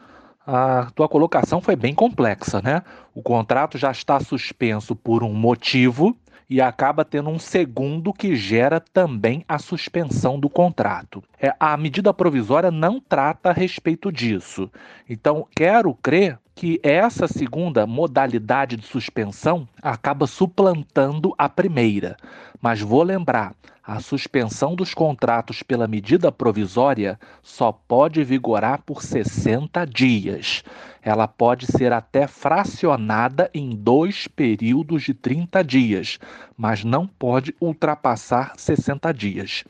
a 0.45 0.89
tua 0.95 1.07
colocação 1.07 1.61
foi 1.61 1.75
bem 1.75 1.93
complexa, 1.93 2.61
né? 2.61 2.81
O 3.13 3.21
contrato 3.21 3.77
já 3.77 3.91
está 3.91 4.19
suspenso 4.19 4.95
por 4.95 5.23
um 5.23 5.33
motivo 5.33 6.17
e 6.51 6.59
acaba 6.59 7.05
tendo 7.05 7.29
um 7.29 7.39
segundo 7.39 8.11
que 8.11 8.35
gera 8.35 8.81
também 8.81 9.41
a 9.47 9.57
suspensão 9.57 10.37
do 10.37 10.49
contrato. 10.49 11.23
É, 11.39 11.55
a 11.57 11.77
medida 11.77 12.13
provisória 12.13 12.69
não 12.69 12.99
trata 12.99 13.51
a 13.51 13.53
respeito 13.53 14.11
disso. 14.11 14.69
Então, 15.09 15.47
quero 15.55 15.95
crer 15.95 16.37
que 16.61 16.79
essa 16.83 17.27
segunda 17.27 17.87
modalidade 17.87 18.77
de 18.77 18.85
suspensão 18.85 19.67
acaba 19.81 20.27
suplantando 20.27 21.33
a 21.35 21.49
primeira. 21.49 22.15
Mas 22.61 22.79
vou 22.79 23.01
lembrar, 23.01 23.55
a 23.83 23.99
suspensão 23.99 24.75
dos 24.75 24.93
contratos 24.93 25.63
pela 25.63 25.87
medida 25.87 26.31
provisória 26.31 27.19
só 27.41 27.71
pode 27.71 28.23
vigorar 28.23 28.83
por 28.85 29.01
60 29.01 29.87
dias. 29.87 30.63
Ela 31.01 31.27
pode 31.27 31.65
ser 31.65 31.91
até 31.91 32.27
fracionada 32.27 33.49
em 33.55 33.75
dois 33.75 34.27
períodos 34.27 35.01
de 35.01 35.15
30 35.15 35.63
dias, 35.63 36.19
mas 36.55 36.83
não 36.83 37.07
pode 37.07 37.55
ultrapassar 37.59 38.53
60 38.55 39.11
dias. 39.11 39.63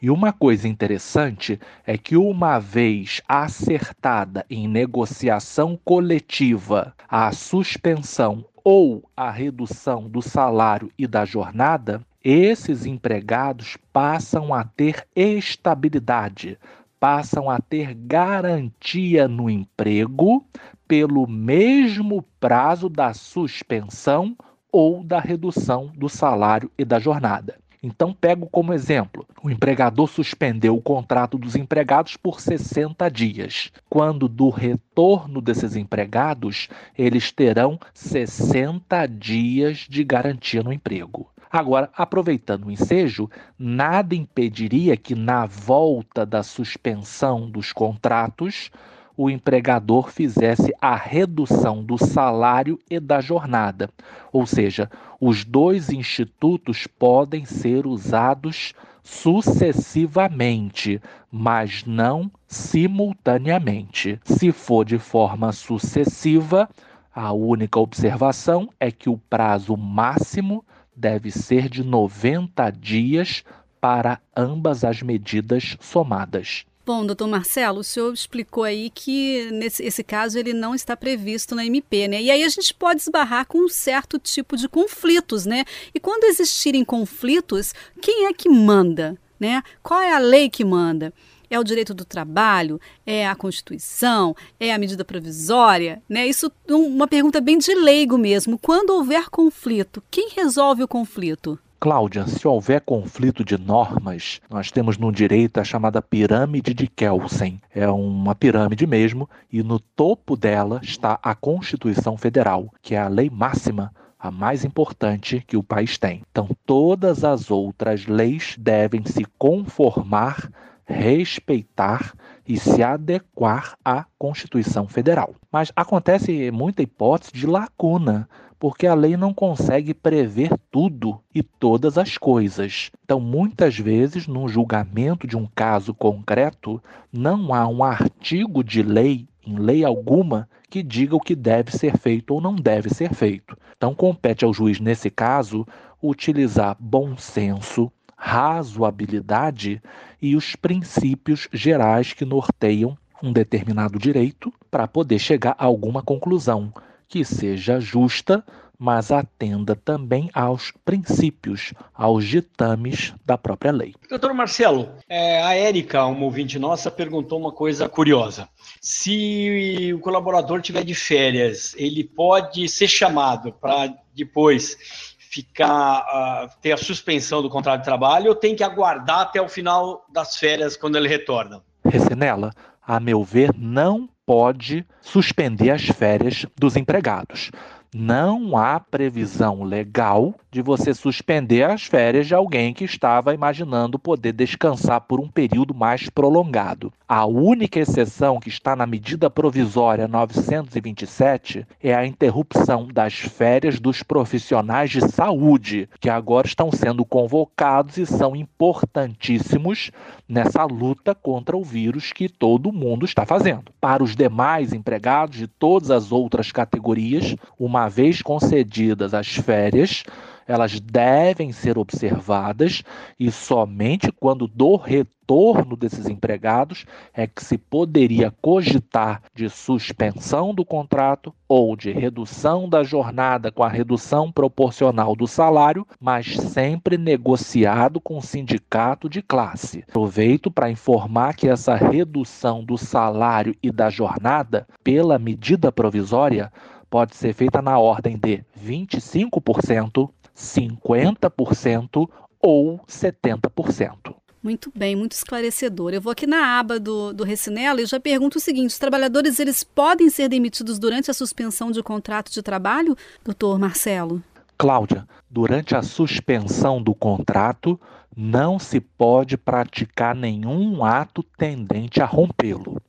E 0.00 0.10
uma 0.10 0.32
coisa 0.32 0.68
interessante 0.68 1.58
é 1.86 1.96
que, 1.96 2.16
uma 2.16 2.58
vez 2.58 3.22
acertada 3.26 4.44
em 4.50 4.68
negociação 4.68 5.78
coletiva 5.84 6.94
a 7.08 7.32
suspensão 7.32 8.44
ou 8.62 9.08
a 9.16 9.30
redução 9.30 10.08
do 10.08 10.20
salário 10.20 10.90
e 10.98 11.06
da 11.06 11.24
jornada, 11.24 12.02
esses 12.22 12.84
empregados 12.84 13.78
passam 13.92 14.52
a 14.52 14.64
ter 14.64 15.06
estabilidade, 15.14 16.58
passam 16.98 17.48
a 17.48 17.60
ter 17.60 17.94
garantia 17.94 19.28
no 19.28 19.48
emprego 19.48 20.44
pelo 20.88 21.26
mesmo 21.26 22.24
prazo 22.40 22.88
da 22.88 23.14
suspensão 23.14 24.36
ou 24.72 25.04
da 25.04 25.20
redução 25.20 25.92
do 25.94 26.08
salário 26.08 26.70
e 26.76 26.84
da 26.84 26.98
jornada. 26.98 27.56
Então, 27.86 28.12
pego 28.12 28.48
como 28.48 28.74
exemplo: 28.74 29.24
o 29.40 29.48
empregador 29.48 30.08
suspendeu 30.08 30.74
o 30.74 30.82
contrato 30.82 31.38
dos 31.38 31.54
empregados 31.54 32.16
por 32.16 32.40
60 32.40 33.08
dias. 33.08 33.70
Quando 33.88 34.26
do 34.26 34.50
retorno 34.50 35.40
desses 35.40 35.76
empregados, 35.76 36.68
eles 36.98 37.30
terão 37.30 37.78
60 37.94 39.06
dias 39.06 39.86
de 39.88 40.02
garantia 40.02 40.64
no 40.64 40.72
emprego. 40.72 41.30
Agora, 41.48 41.88
aproveitando 41.96 42.66
o 42.66 42.72
ensejo, 42.72 43.30
nada 43.56 44.16
impediria 44.16 44.96
que, 44.96 45.14
na 45.14 45.46
volta 45.46 46.26
da 46.26 46.42
suspensão 46.42 47.48
dos 47.48 47.72
contratos, 47.72 48.68
o 49.16 49.30
empregador 49.30 50.10
fizesse 50.10 50.74
a 50.80 50.94
redução 50.94 51.82
do 51.82 51.96
salário 51.96 52.78
e 52.90 53.00
da 53.00 53.20
jornada. 53.20 53.88
Ou 54.32 54.44
seja, 54.46 54.90
os 55.20 55.44
dois 55.44 55.90
institutos 55.90 56.86
podem 56.86 57.44
ser 57.44 57.86
usados 57.86 58.74
sucessivamente, 59.02 61.00
mas 61.30 61.84
não 61.86 62.30
simultaneamente. 62.46 64.20
Se 64.24 64.52
for 64.52 64.84
de 64.84 64.98
forma 64.98 65.52
sucessiva, 65.52 66.68
a 67.14 67.32
única 67.32 67.80
observação 67.80 68.68
é 68.78 68.90
que 68.90 69.08
o 69.08 69.16
prazo 69.16 69.76
máximo 69.76 70.62
deve 70.94 71.30
ser 71.30 71.68
de 71.68 71.82
90 71.84 72.70
dias 72.70 73.44
para 73.80 74.20
ambas 74.36 74.84
as 74.84 75.00
medidas 75.02 75.76
somadas. 75.80 76.66
Bom, 76.86 77.04
doutor 77.04 77.26
Marcelo, 77.26 77.80
o 77.80 77.84
senhor 77.84 78.14
explicou 78.14 78.62
aí 78.62 78.90
que 78.90 79.50
nesse 79.50 79.82
esse 79.82 80.04
caso 80.04 80.38
ele 80.38 80.52
não 80.52 80.72
está 80.72 80.96
previsto 80.96 81.52
na 81.52 81.66
MP, 81.66 82.06
né? 82.06 82.22
E 82.22 82.30
aí 82.30 82.44
a 82.44 82.48
gente 82.48 82.72
pode 82.72 83.00
esbarrar 83.00 83.44
com 83.44 83.58
um 83.58 83.68
certo 83.68 84.20
tipo 84.20 84.56
de 84.56 84.68
conflitos, 84.68 85.44
né? 85.46 85.64
E 85.92 85.98
quando 85.98 86.22
existirem 86.22 86.84
conflitos, 86.84 87.74
quem 88.00 88.26
é 88.26 88.32
que 88.32 88.48
manda, 88.48 89.18
né? 89.40 89.64
Qual 89.82 90.00
é 90.00 90.12
a 90.12 90.20
lei 90.20 90.48
que 90.48 90.64
manda? 90.64 91.12
É 91.50 91.58
o 91.58 91.64
direito 91.64 91.92
do 91.92 92.04
trabalho? 92.04 92.80
É 93.04 93.26
a 93.26 93.34
Constituição? 93.34 94.36
É 94.60 94.72
a 94.72 94.78
medida 94.78 95.04
provisória? 95.04 96.00
Né? 96.08 96.28
Isso 96.28 96.52
é 96.68 96.74
uma 96.74 97.08
pergunta 97.08 97.40
bem 97.40 97.58
de 97.58 97.74
leigo 97.74 98.16
mesmo. 98.16 98.58
Quando 98.58 98.90
houver 98.90 99.28
conflito, 99.28 100.00
quem 100.08 100.28
resolve 100.30 100.84
o 100.84 100.88
conflito? 100.88 101.58
Cláudia, 101.78 102.26
se 102.26 102.48
houver 102.48 102.80
conflito 102.80 103.44
de 103.44 103.58
normas, 103.58 104.40
nós 104.48 104.70
temos 104.70 104.96
no 104.96 105.12
direito 105.12 105.60
a 105.60 105.64
chamada 105.64 106.00
pirâmide 106.00 106.72
de 106.72 106.86
Kelsen. 106.86 107.60
É 107.74 107.86
uma 107.88 108.34
pirâmide 108.34 108.86
mesmo, 108.86 109.28
e 109.52 109.62
no 109.62 109.78
topo 109.78 110.36
dela 110.36 110.80
está 110.82 111.18
a 111.22 111.34
Constituição 111.34 112.16
Federal, 112.16 112.72
que 112.80 112.94
é 112.94 112.98
a 112.98 113.08
lei 113.08 113.28
máxima 113.28 113.92
a 114.18 114.30
mais 114.30 114.64
importante 114.64 115.44
que 115.46 115.56
o 115.56 115.62
país 115.62 115.98
tem. 115.98 116.22
Então, 116.30 116.48
todas 116.64 117.22
as 117.24 117.50
outras 117.50 118.06
leis 118.06 118.56
devem 118.58 119.04
se 119.04 119.24
conformar, 119.38 120.50
respeitar 120.86 122.14
e 122.48 122.58
se 122.58 122.82
adequar 122.82 123.76
à 123.84 124.06
Constituição 124.18 124.88
Federal. 124.88 125.34
Mas 125.52 125.70
acontece 125.76 126.50
muita 126.50 126.82
hipótese 126.82 127.32
de 127.32 127.46
lacuna 127.46 128.28
porque 128.58 128.86
a 128.86 128.94
lei 128.94 129.16
não 129.16 129.34
consegue 129.34 129.92
prever 129.92 130.50
tudo 130.70 131.20
e 131.34 131.42
todas 131.42 131.98
as 131.98 132.16
coisas. 132.16 132.90
Então, 133.04 133.20
muitas 133.20 133.78
vezes, 133.78 134.26
no 134.26 134.48
julgamento 134.48 135.26
de 135.26 135.36
um 135.36 135.46
caso 135.54 135.92
concreto, 135.94 136.82
não 137.12 137.52
há 137.54 137.66
um 137.68 137.84
artigo 137.84 138.64
de 138.64 138.82
lei, 138.82 139.28
em 139.46 139.58
lei 139.58 139.84
alguma, 139.84 140.48
que 140.68 140.82
diga 140.82 141.14
o 141.14 141.20
que 141.20 141.34
deve 141.34 141.70
ser 141.70 141.96
feito 141.96 142.34
ou 142.34 142.40
não 142.40 142.54
deve 142.54 142.90
ser 142.90 143.14
feito. 143.14 143.56
Então, 143.76 143.94
compete 143.94 144.44
ao 144.44 144.52
juiz, 144.52 144.80
nesse 144.80 145.10
caso, 145.10 145.66
utilizar 146.02 146.76
bom 146.80 147.16
senso, 147.16 147.90
razoabilidade 148.16 149.82
e 150.20 150.34
os 150.34 150.56
princípios 150.56 151.48
gerais 151.52 152.12
que 152.12 152.24
norteiam 152.24 152.96
um 153.22 153.32
determinado 153.32 153.98
direito 153.98 154.52
para 154.70 154.88
poder 154.88 155.18
chegar 155.18 155.54
a 155.58 155.64
alguma 155.64 156.02
conclusão 156.02 156.72
que 157.08 157.24
seja 157.24 157.80
justa, 157.80 158.44
mas 158.78 159.10
atenda 159.10 159.74
também 159.74 160.30
aos 160.34 160.72
princípios, 160.84 161.72
aos 161.94 162.26
ditames 162.26 163.14
da 163.24 163.38
própria 163.38 163.72
lei. 163.72 163.94
Doutor 164.08 164.34
Marcelo, 164.34 164.90
é, 165.08 165.42
a 165.42 165.54
Érica, 165.54 166.04
uma 166.04 166.24
ouvinte 166.24 166.58
nossa, 166.58 166.90
perguntou 166.90 167.38
uma 167.38 167.52
coisa 167.52 167.88
curiosa. 167.88 168.48
Se 168.80 169.92
o 169.94 170.00
colaborador 170.00 170.60
tiver 170.60 170.84
de 170.84 170.94
férias, 170.94 171.74
ele 171.76 172.04
pode 172.04 172.68
ser 172.68 172.88
chamado 172.88 173.52
para 173.52 173.94
depois 174.14 174.76
ficar 175.18 176.00
uh, 176.00 176.60
ter 176.62 176.72
a 176.72 176.76
suspensão 176.76 177.42
do 177.42 177.50
contrato 177.50 177.80
de 177.80 177.84
trabalho 177.84 178.30
ou 178.30 178.34
tem 178.34 178.54
que 178.54 178.64
aguardar 178.64 179.20
até 179.20 179.40
o 179.40 179.48
final 179.48 180.06
das 180.10 180.36
férias 180.36 180.76
quando 180.76 180.96
ele 180.96 181.08
retorna? 181.08 181.62
Recenela, 181.84 182.52
a 182.80 182.98
meu 182.98 183.22
ver, 183.22 183.50
não 183.54 184.08
pode 184.26 184.84
suspender 185.00 185.70
as 185.70 185.86
férias 185.86 186.44
dos 186.58 186.76
empregados. 186.76 187.52
Não 187.94 188.56
há 188.56 188.80
previsão 188.80 189.62
legal 189.62 190.34
de 190.50 190.62
você 190.62 190.92
suspender 190.94 191.64
as 191.64 191.84
férias 191.84 192.26
de 192.26 192.34
alguém 192.34 192.72
que 192.72 192.84
estava 192.84 193.34
imaginando 193.34 193.98
poder 193.98 194.32
descansar 194.32 195.02
por 195.02 195.20
um 195.20 195.28
período 195.28 195.74
mais 195.74 196.08
prolongado. 196.08 196.92
A 197.08 197.24
única 197.24 197.78
exceção 197.78 198.40
que 198.40 198.48
está 198.48 198.74
na 198.74 198.86
medida 198.86 199.30
provisória 199.30 200.08
927 200.08 201.66
é 201.82 201.94
a 201.94 202.06
interrupção 202.06 202.88
das 202.88 203.14
férias 203.14 203.78
dos 203.78 204.02
profissionais 204.02 204.90
de 204.90 205.00
saúde, 205.08 205.88
que 206.00 206.10
agora 206.10 206.46
estão 206.46 206.72
sendo 206.72 207.04
convocados 207.04 207.96
e 207.98 208.06
são 208.06 208.34
importantíssimos 208.34 209.90
nessa 210.28 210.64
luta 210.64 211.14
contra 211.14 211.56
o 211.56 211.62
vírus 211.62 212.12
que 212.12 212.28
todo 212.28 212.72
mundo 212.72 213.04
está 213.04 213.24
fazendo. 213.24 213.72
Para 213.80 214.02
os 214.02 214.16
demais 214.16 214.72
empregados 214.72 215.38
de 215.38 215.46
todas 215.46 215.90
as 215.90 216.10
outras 216.10 216.50
categorias, 216.50 217.36
uma 217.58 217.85
vez 217.88 218.22
concedidas 218.22 219.14
as 219.14 219.28
férias, 219.34 220.04
elas 220.46 220.78
devem 220.78 221.52
ser 221.52 221.76
observadas 221.76 222.82
e 223.18 223.30
somente 223.30 224.12
quando 224.12 224.46
do 224.46 224.76
retorno 224.76 225.76
desses 225.76 226.06
empregados 226.06 226.86
é 227.12 227.26
que 227.26 227.44
se 227.44 227.58
poderia 227.58 228.32
cogitar 228.40 229.22
de 229.34 229.50
suspensão 229.50 230.54
do 230.54 230.64
contrato 230.64 231.34
ou 231.48 231.74
de 231.76 231.90
redução 231.90 232.68
da 232.68 232.84
jornada 232.84 233.50
com 233.50 233.64
a 233.64 233.68
redução 233.68 234.30
proporcional 234.30 235.16
do 235.16 235.26
salário, 235.26 235.84
mas 236.00 236.36
sempre 236.36 236.96
negociado 236.96 238.00
com 238.00 238.18
o 238.18 238.22
sindicato 238.22 239.08
de 239.08 239.20
classe. 239.20 239.84
Aproveito 239.88 240.48
para 240.48 240.70
informar 240.70 241.34
que 241.34 241.48
essa 241.48 241.74
redução 241.74 242.64
do 242.64 242.78
salário 242.78 243.56
e 243.60 243.72
da 243.72 243.90
jornada 243.90 244.66
pela 244.84 245.18
medida 245.18 245.72
provisória 245.72 246.52
pode 246.96 247.14
ser 247.14 247.34
feita 247.34 247.60
na 247.60 247.78
ordem 247.78 248.16
de 248.16 248.42
25%, 248.58 250.08
50% 250.34 252.08
ou 252.40 252.80
70%. 252.88 254.14
Muito 254.42 254.72
bem, 254.74 254.96
muito 254.96 255.12
esclarecedor. 255.12 255.92
Eu 255.92 256.00
vou 256.00 256.10
aqui 256.10 256.26
na 256.26 256.58
aba 256.58 256.80
do, 256.80 257.12
do 257.12 257.22
Recinela 257.22 257.82
e 257.82 257.86
já 257.86 258.00
pergunto 258.00 258.38
o 258.38 258.40
seguinte: 258.40 258.70
os 258.70 258.78
trabalhadores 258.78 259.38
eles 259.38 259.62
podem 259.62 260.08
ser 260.08 260.30
demitidos 260.30 260.78
durante 260.78 261.10
a 261.10 261.14
suspensão 261.14 261.70
de 261.70 261.82
contrato 261.82 262.32
de 262.32 262.40
trabalho, 262.40 262.96
doutor 263.22 263.58
Marcelo? 263.58 264.22
Cláudia, 264.56 265.06
durante 265.28 265.76
a 265.76 265.82
suspensão 265.82 266.82
do 266.82 266.94
contrato, 266.94 267.78
não 268.16 268.58
se 268.58 268.80
pode 268.80 269.36
praticar 269.36 270.14
nenhum 270.14 270.82
ato 270.82 271.22
tendente 271.22 272.00
a 272.00 272.06
rompê-lo. 272.06 272.80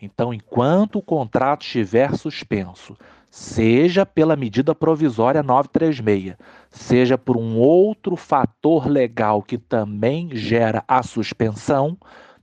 Então, 0.00 0.34
enquanto 0.34 0.98
o 0.98 1.02
contrato 1.02 1.62
estiver 1.62 2.16
suspenso, 2.16 2.96
seja 3.32 4.04
pela 4.04 4.36
medida 4.36 4.74
provisória 4.74 5.42
936, 5.42 6.36
seja 6.70 7.16
por 7.16 7.34
um 7.34 7.56
outro 7.56 8.14
fator 8.14 8.86
legal 8.86 9.42
que 9.42 9.56
também 9.56 10.28
gera 10.36 10.84
a 10.86 11.02
suspensão, 11.02 11.96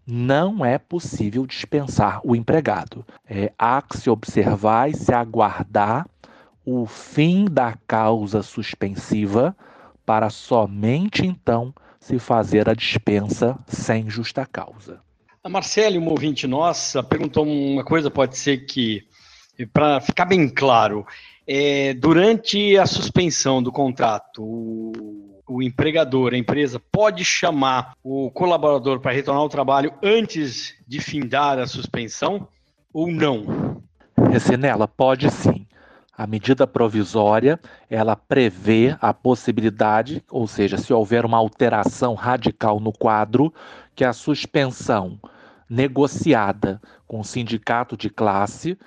não 0.03 0.65
é 0.65 0.79
possível 0.79 1.45
dispensar 1.45 2.19
o 2.23 2.35
empregado. 2.35 3.05
É, 3.29 3.53
há 3.55 3.83
que 3.83 3.99
se 3.99 4.09
observar 4.09 4.89
e 4.89 4.95
se 4.95 5.13
aguardar 5.13 6.07
o 6.65 6.87
fim 6.87 7.45
da 7.45 7.77
causa 7.85 8.41
suspensiva 8.41 9.55
para 10.03 10.31
somente 10.31 11.23
então 11.23 11.71
se 11.99 12.17
fazer 12.17 12.67
a 12.67 12.73
dispensa 12.73 13.59
sem 13.67 14.09
justa 14.09 14.43
causa. 14.43 14.99
A 15.43 15.47
Marcele, 15.47 15.99
uma 15.99 16.11
ouvinte 16.11 16.47
nossa, 16.47 17.03
perguntou 17.03 17.45
uma 17.45 17.83
coisa, 17.83 18.09
pode 18.11 18.37
ser 18.37 18.65
que, 18.65 19.07
para 19.65 19.99
ficar 19.99 20.25
bem 20.25 20.47
claro, 20.47 21.05
é, 21.47 21.93
durante 21.93 22.77
a 22.77 22.85
suspensão 22.85 23.61
do 23.61 23.71
contrato, 23.71 24.43
o, 24.43 25.41
o 25.47 25.63
empregador, 25.63 26.33
a 26.33 26.37
empresa, 26.37 26.79
pode 26.91 27.25
chamar 27.25 27.93
o 28.03 28.29
colaborador 28.31 28.99
para 28.99 29.11
retornar 29.11 29.41
ao 29.41 29.49
trabalho 29.49 29.93
antes 30.01 30.75
de 30.87 30.99
findar 30.99 31.57
a 31.57 31.67
suspensão 31.67 32.47
ou 32.93 33.11
não? 33.11 33.81
Recinela, 34.31 34.87
pode 34.87 35.29
sim. 35.31 35.65
A 36.15 36.27
medida 36.27 36.67
provisória, 36.67 37.59
ela 37.89 38.15
prevê 38.15 38.95
a 38.99 39.13
possibilidade, 39.13 40.21
ou 40.29 40.45
seja, 40.47 40.77
se 40.77 40.91
houver 40.91 41.25
uma 41.25 41.37
alteração 41.37 42.13
radical 42.13 42.79
no 42.79 42.91
quadro, 42.91 43.53
que 43.95 44.03
a 44.03 44.11
suspensão 44.11 45.17
negociada 45.69 46.81
com 47.07 47.21
o 47.21 47.23
sindicato 47.23 47.95
de 47.95 48.09
classe 48.09 48.77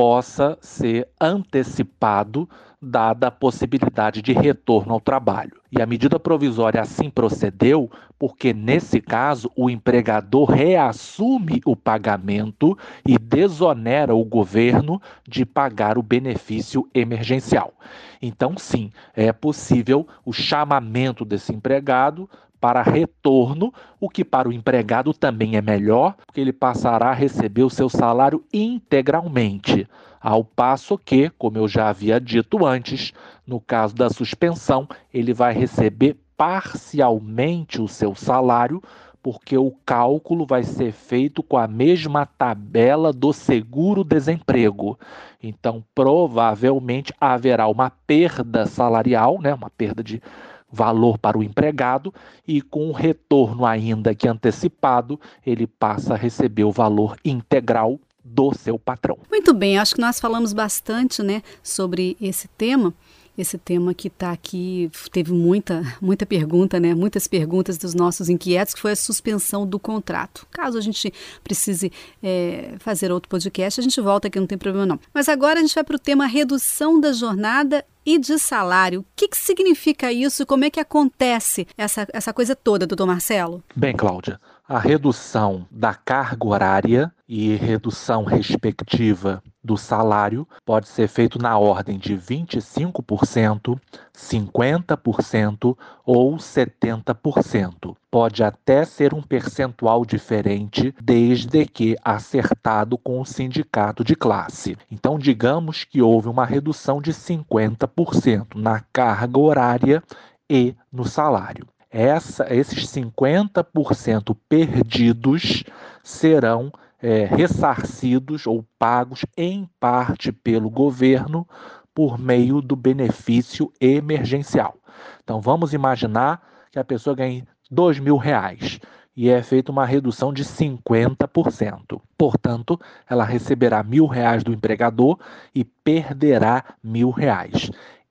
possa 0.00 0.56
ser 0.62 1.06
antecipado 1.20 2.48
dada 2.80 3.26
a 3.26 3.30
possibilidade 3.30 4.22
de 4.22 4.32
retorno 4.32 4.94
ao 4.94 5.00
trabalho. 5.00 5.60
E 5.70 5.82
a 5.82 5.84
medida 5.84 6.18
provisória 6.18 6.80
assim 6.80 7.10
procedeu 7.10 7.90
porque, 8.18 8.54
nesse 8.54 8.98
caso, 8.98 9.50
o 9.54 9.68
empregador 9.68 10.50
reassume 10.50 11.60
o 11.66 11.76
pagamento 11.76 12.78
e 13.06 13.18
desonera 13.18 14.14
o 14.14 14.24
governo 14.24 15.02
de 15.28 15.44
pagar 15.44 15.98
o 15.98 16.02
benefício 16.02 16.88
emergencial. 16.94 17.74
Então, 18.22 18.56
sim, 18.56 18.90
é 19.14 19.30
possível 19.34 20.08
o 20.24 20.32
chamamento 20.32 21.26
desse 21.26 21.54
empregado 21.54 22.26
para 22.60 22.82
retorno, 22.82 23.72
o 23.98 24.08
que 24.08 24.24
para 24.24 24.48
o 24.48 24.52
empregado 24.52 25.14
também 25.14 25.56
é 25.56 25.62
melhor, 25.62 26.14
porque 26.26 26.40
ele 26.40 26.52
passará 26.52 27.10
a 27.10 27.14
receber 27.14 27.62
o 27.62 27.70
seu 27.70 27.88
salário 27.88 28.44
integralmente. 28.52 29.88
Ao 30.20 30.44
passo 30.44 30.98
que, 30.98 31.30
como 31.30 31.56
eu 31.56 31.66
já 31.66 31.88
havia 31.88 32.20
dito 32.20 32.66
antes, 32.66 33.12
no 33.46 33.58
caso 33.58 33.94
da 33.94 34.10
suspensão, 34.10 34.86
ele 35.12 35.32
vai 35.32 35.54
receber 35.54 36.16
parcialmente 36.36 37.80
o 37.80 37.88
seu 37.88 38.14
salário, 38.14 38.82
porque 39.22 39.56
o 39.56 39.70
cálculo 39.84 40.46
vai 40.46 40.62
ser 40.62 40.92
feito 40.92 41.42
com 41.42 41.56
a 41.56 41.66
mesma 41.66 42.24
tabela 42.24 43.12
do 43.12 43.32
seguro-desemprego. 43.32 44.98
Então, 45.42 45.84
provavelmente 45.94 47.12
haverá 47.20 47.66
uma 47.68 47.90
perda 47.90 48.66
salarial, 48.66 49.40
né, 49.40 49.54
uma 49.54 49.70
perda 49.70 50.02
de 50.02 50.22
valor 50.70 51.18
para 51.18 51.38
o 51.38 51.42
empregado 51.42 52.12
e 52.46 52.60
com 52.60 52.88
o 52.88 52.92
retorno 52.92 53.66
ainda 53.66 54.14
que 54.14 54.28
antecipado, 54.28 55.18
ele 55.44 55.66
passa 55.66 56.14
a 56.14 56.16
receber 56.16 56.64
o 56.64 56.70
valor 56.70 57.16
integral 57.24 57.98
do 58.24 58.54
seu 58.54 58.78
patrão. 58.78 59.18
Muito 59.30 59.52
bem, 59.52 59.78
acho 59.78 59.94
que 59.94 60.00
nós 60.00 60.20
falamos 60.20 60.52
bastante, 60.52 61.22
né, 61.22 61.42
sobre 61.62 62.16
esse 62.20 62.46
tema 62.48 62.94
esse 63.36 63.56
tema 63.58 63.94
que 63.94 64.08
está 64.08 64.32
aqui, 64.32 64.90
teve 65.12 65.32
muita, 65.32 65.82
muita 66.00 66.26
pergunta, 66.26 66.78
né? 66.78 66.94
Muitas 66.94 67.26
perguntas 67.26 67.78
dos 67.78 67.94
nossos 67.94 68.28
inquietos, 68.28 68.74
que 68.74 68.80
foi 68.80 68.92
a 68.92 68.96
suspensão 68.96 69.66
do 69.66 69.78
contrato. 69.78 70.46
Caso 70.50 70.78
a 70.78 70.80
gente 70.80 71.12
precise 71.42 71.92
é, 72.22 72.74
fazer 72.78 73.10
outro 73.10 73.28
podcast, 73.28 73.80
a 73.80 73.82
gente 73.82 74.00
volta 74.00 74.28
aqui, 74.28 74.38
não 74.38 74.46
tem 74.46 74.58
problema 74.58 74.86
não. 74.86 75.00
Mas 75.12 75.28
agora 75.28 75.58
a 75.58 75.62
gente 75.62 75.74
vai 75.74 75.84
para 75.84 75.96
o 75.96 75.98
tema 75.98 76.26
redução 76.26 77.00
da 77.00 77.12
jornada 77.12 77.84
e 78.04 78.18
de 78.18 78.38
salário. 78.38 79.00
O 79.00 79.06
que, 79.14 79.28
que 79.28 79.36
significa 79.36 80.12
isso? 80.12 80.46
Como 80.46 80.64
é 80.64 80.70
que 80.70 80.80
acontece 80.80 81.66
essa, 81.76 82.06
essa 82.12 82.32
coisa 82.32 82.56
toda, 82.56 82.86
doutor 82.86 83.06
Marcelo? 83.06 83.62
Bem, 83.74 83.94
Cláudia, 83.94 84.40
a 84.70 84.78
redução 84.78 85.66
da 85.68 85.92
carga 85.92 86.46
horária 86.46 87.12
e 87.28 87.56
redução 87.56 88.22
respectiva 88.22 89.42
do 89.64 89.76
salário 89.76 90.46
pode 90.64 90.86
ser 90.86 91.08
feito 91.08 91.42
na 91.42 91.58
ordem 91.58 91.98
de 91.98 92.14
25%, 92.16 93.76
50% 94.14 95.76
ou 96.06 96.36
70%. 96.36 97.96
Pode 98.08 98.44
até 98.44 98.84
ser 98.84 99.12
um 99.12 99.20
percentual 99.20 100.04
diferente, 100.04 100.94
desde 101.02 101.66
que 101.66 101.96
acertado 102.04 102.96
com 102.96 103.20
o 103.20 103.26
sindicato 103.26 104.04
de 104.04 104.14
classe. 104.14 104.78
Então, 104.88 105.18
digamos 105.18 105.82
que 105.82 106.00
houve 106.00 106.28
uma 106.28 106.46
redução 106.46 107.02
de 107.02 107.12
50% 107.12 108.54
na 108.54 108.84
carga 108.92 109.36
horária 109.36 110.00
e 110.48 110.76
no 110.92 111.04
salário. 111.04 111.66
Essa, 111.90 112.46
esses 112.54 112.86
50% 112.86 114.36
perdidos 114.48 115.64
serão 116.04 116.70
é, 117.02 117.24
ressarcidos 117.24 118.46
ou 118.46 118.64
pagos 118.78 119.24
em 119.36 119.68
parte 119.80 120.30
pelo 120.30 120.70
governo 120.70 121.48
por 121.94 122.18
meio 122.18 122.60
do 122.60 122.76
benefício 122.76 123.72
emergencial. 123.80 124.76
Então 125.22 125.40
vamos 125.40 125.74
imaginar 125.74 126.40
que 126.70 126.78
a 126.78 126.84
pessoa 126.84 127.16
ganhe 127.16 127.44
dois 127.70 127.98
mil 127.98 128.16
reais 128.16 128.78
e 129.16 129.28
é 129.28 129.42
feita 129.42 129.72
uma 129.72 129.84
redução 129.84 130.32
de 130.32 130.44
50%. 130.44 132.00
Portanto, 132.16 132.80
ela 133.08 133.24
receberá 133.24 133.82
mil 133.82 134.06
reais 134.06 134.44
do 134.44 134.52
empregador 134.52 135.18
e 135.54 135.64
perderá 135.64 136.64
mil 136.82 137.10
reais. 137.10 137.70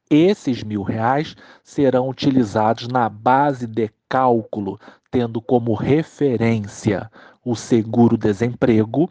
Esses 0.09 0.63
mil 0.63 0.81
reais 0.81 1.35
serão 1.63 2.09
utilizados 2.09 2.87
na 2.87 3.07
base 3.07 3.67
de 3.67 3.91
cálculo, 4.07 4.79
tendo 5.11 5.39
como 5.39 5.73
referência 5.73 7.11
o 7.45 7.55
seguro-desemprego, 7.55 9.09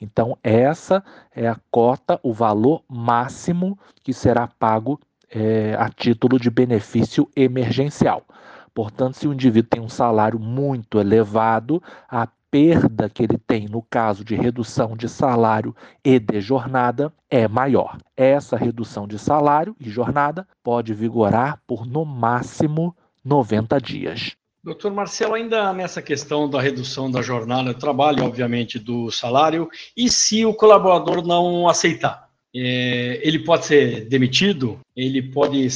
Então, 0.01 0.35
essa 0.43 1.03
é 1.35 1.47
a 1.47 1.59
cota, 1.69 2.19
o 2.23 2.33
valor 2.33 2.83
máximo 2.89 3.77
que 4.01 4.15
será 4.15 4.47
pago 4.47 4.99
é, 5.31 5.75
a 5.79 5.89
título 5.89 6.39
de 6.39 6.49
benefício 6.49 7.29
emergencial. 7.35 8.25
Portanto, 8.73 9.17
se 9.17 9.27
o 9.27 9.33
indivíduo 9.33 9.69
tem 9.69 9.81
um 9.81 9.89
salário 9.89 10.39
muito 10.39 10.99
elevado, 10.99 11.81
a 12.07 12.27
perda 12.51 13.09
que 13.09 13.23
ele 13.23 13.37
tem 13.37 13.67
no 13.67 13.81
caso 13.81 14.25
de 14.25 14.35
redução 14.35 14.95
de 14.95 15.07
salário 15.07 15.73
e 16.03 16.19
de 16.19 16.41
jornada 16.41 17.11
é 17.29 17.47
maior. 17.47 17.97
Essa 18.15 18.57
redução 18.57 19.07
de 19.07 19.17
salário 19.17 19.75
e 19.79 19.89
jornada 19.89 20.45
pode 20.61 20.93
vigorar 20.93 21.61
por 21.65 21.87
no 21.87 22.03
máximo 22.03 22.95
90 23.23 23.79
dias. 23.79 24.35
Doutor 24.63 24.91
Marcelo, 24.91 25.33
ainda 25.33 25.73
nessa 25.73 26.01
questão 26.01 26.47
da 26.47 26.61
redução 26.61 27.09
da 27.09 27.21
jornada 27.21 27.73
de 27.73 27.79
trabalho, 27.79 28.23
obviamente, 28.23 28.77
do 28.77 29.09
salário, 29.09 29.67
e 29.97 30.07
se 30.07 30.45
o 30.45 30.53
colaborador 30.53 31.25
não 31.25 31.67
aceitar? 31.67 32.30
É, 32.53 33.19
ele 33.25 33.39
pode 33.39 33.65
ser 33.65 34.05
demitido, 34.05 34.79
ele 34.95 35.21
pode 35.21 35.67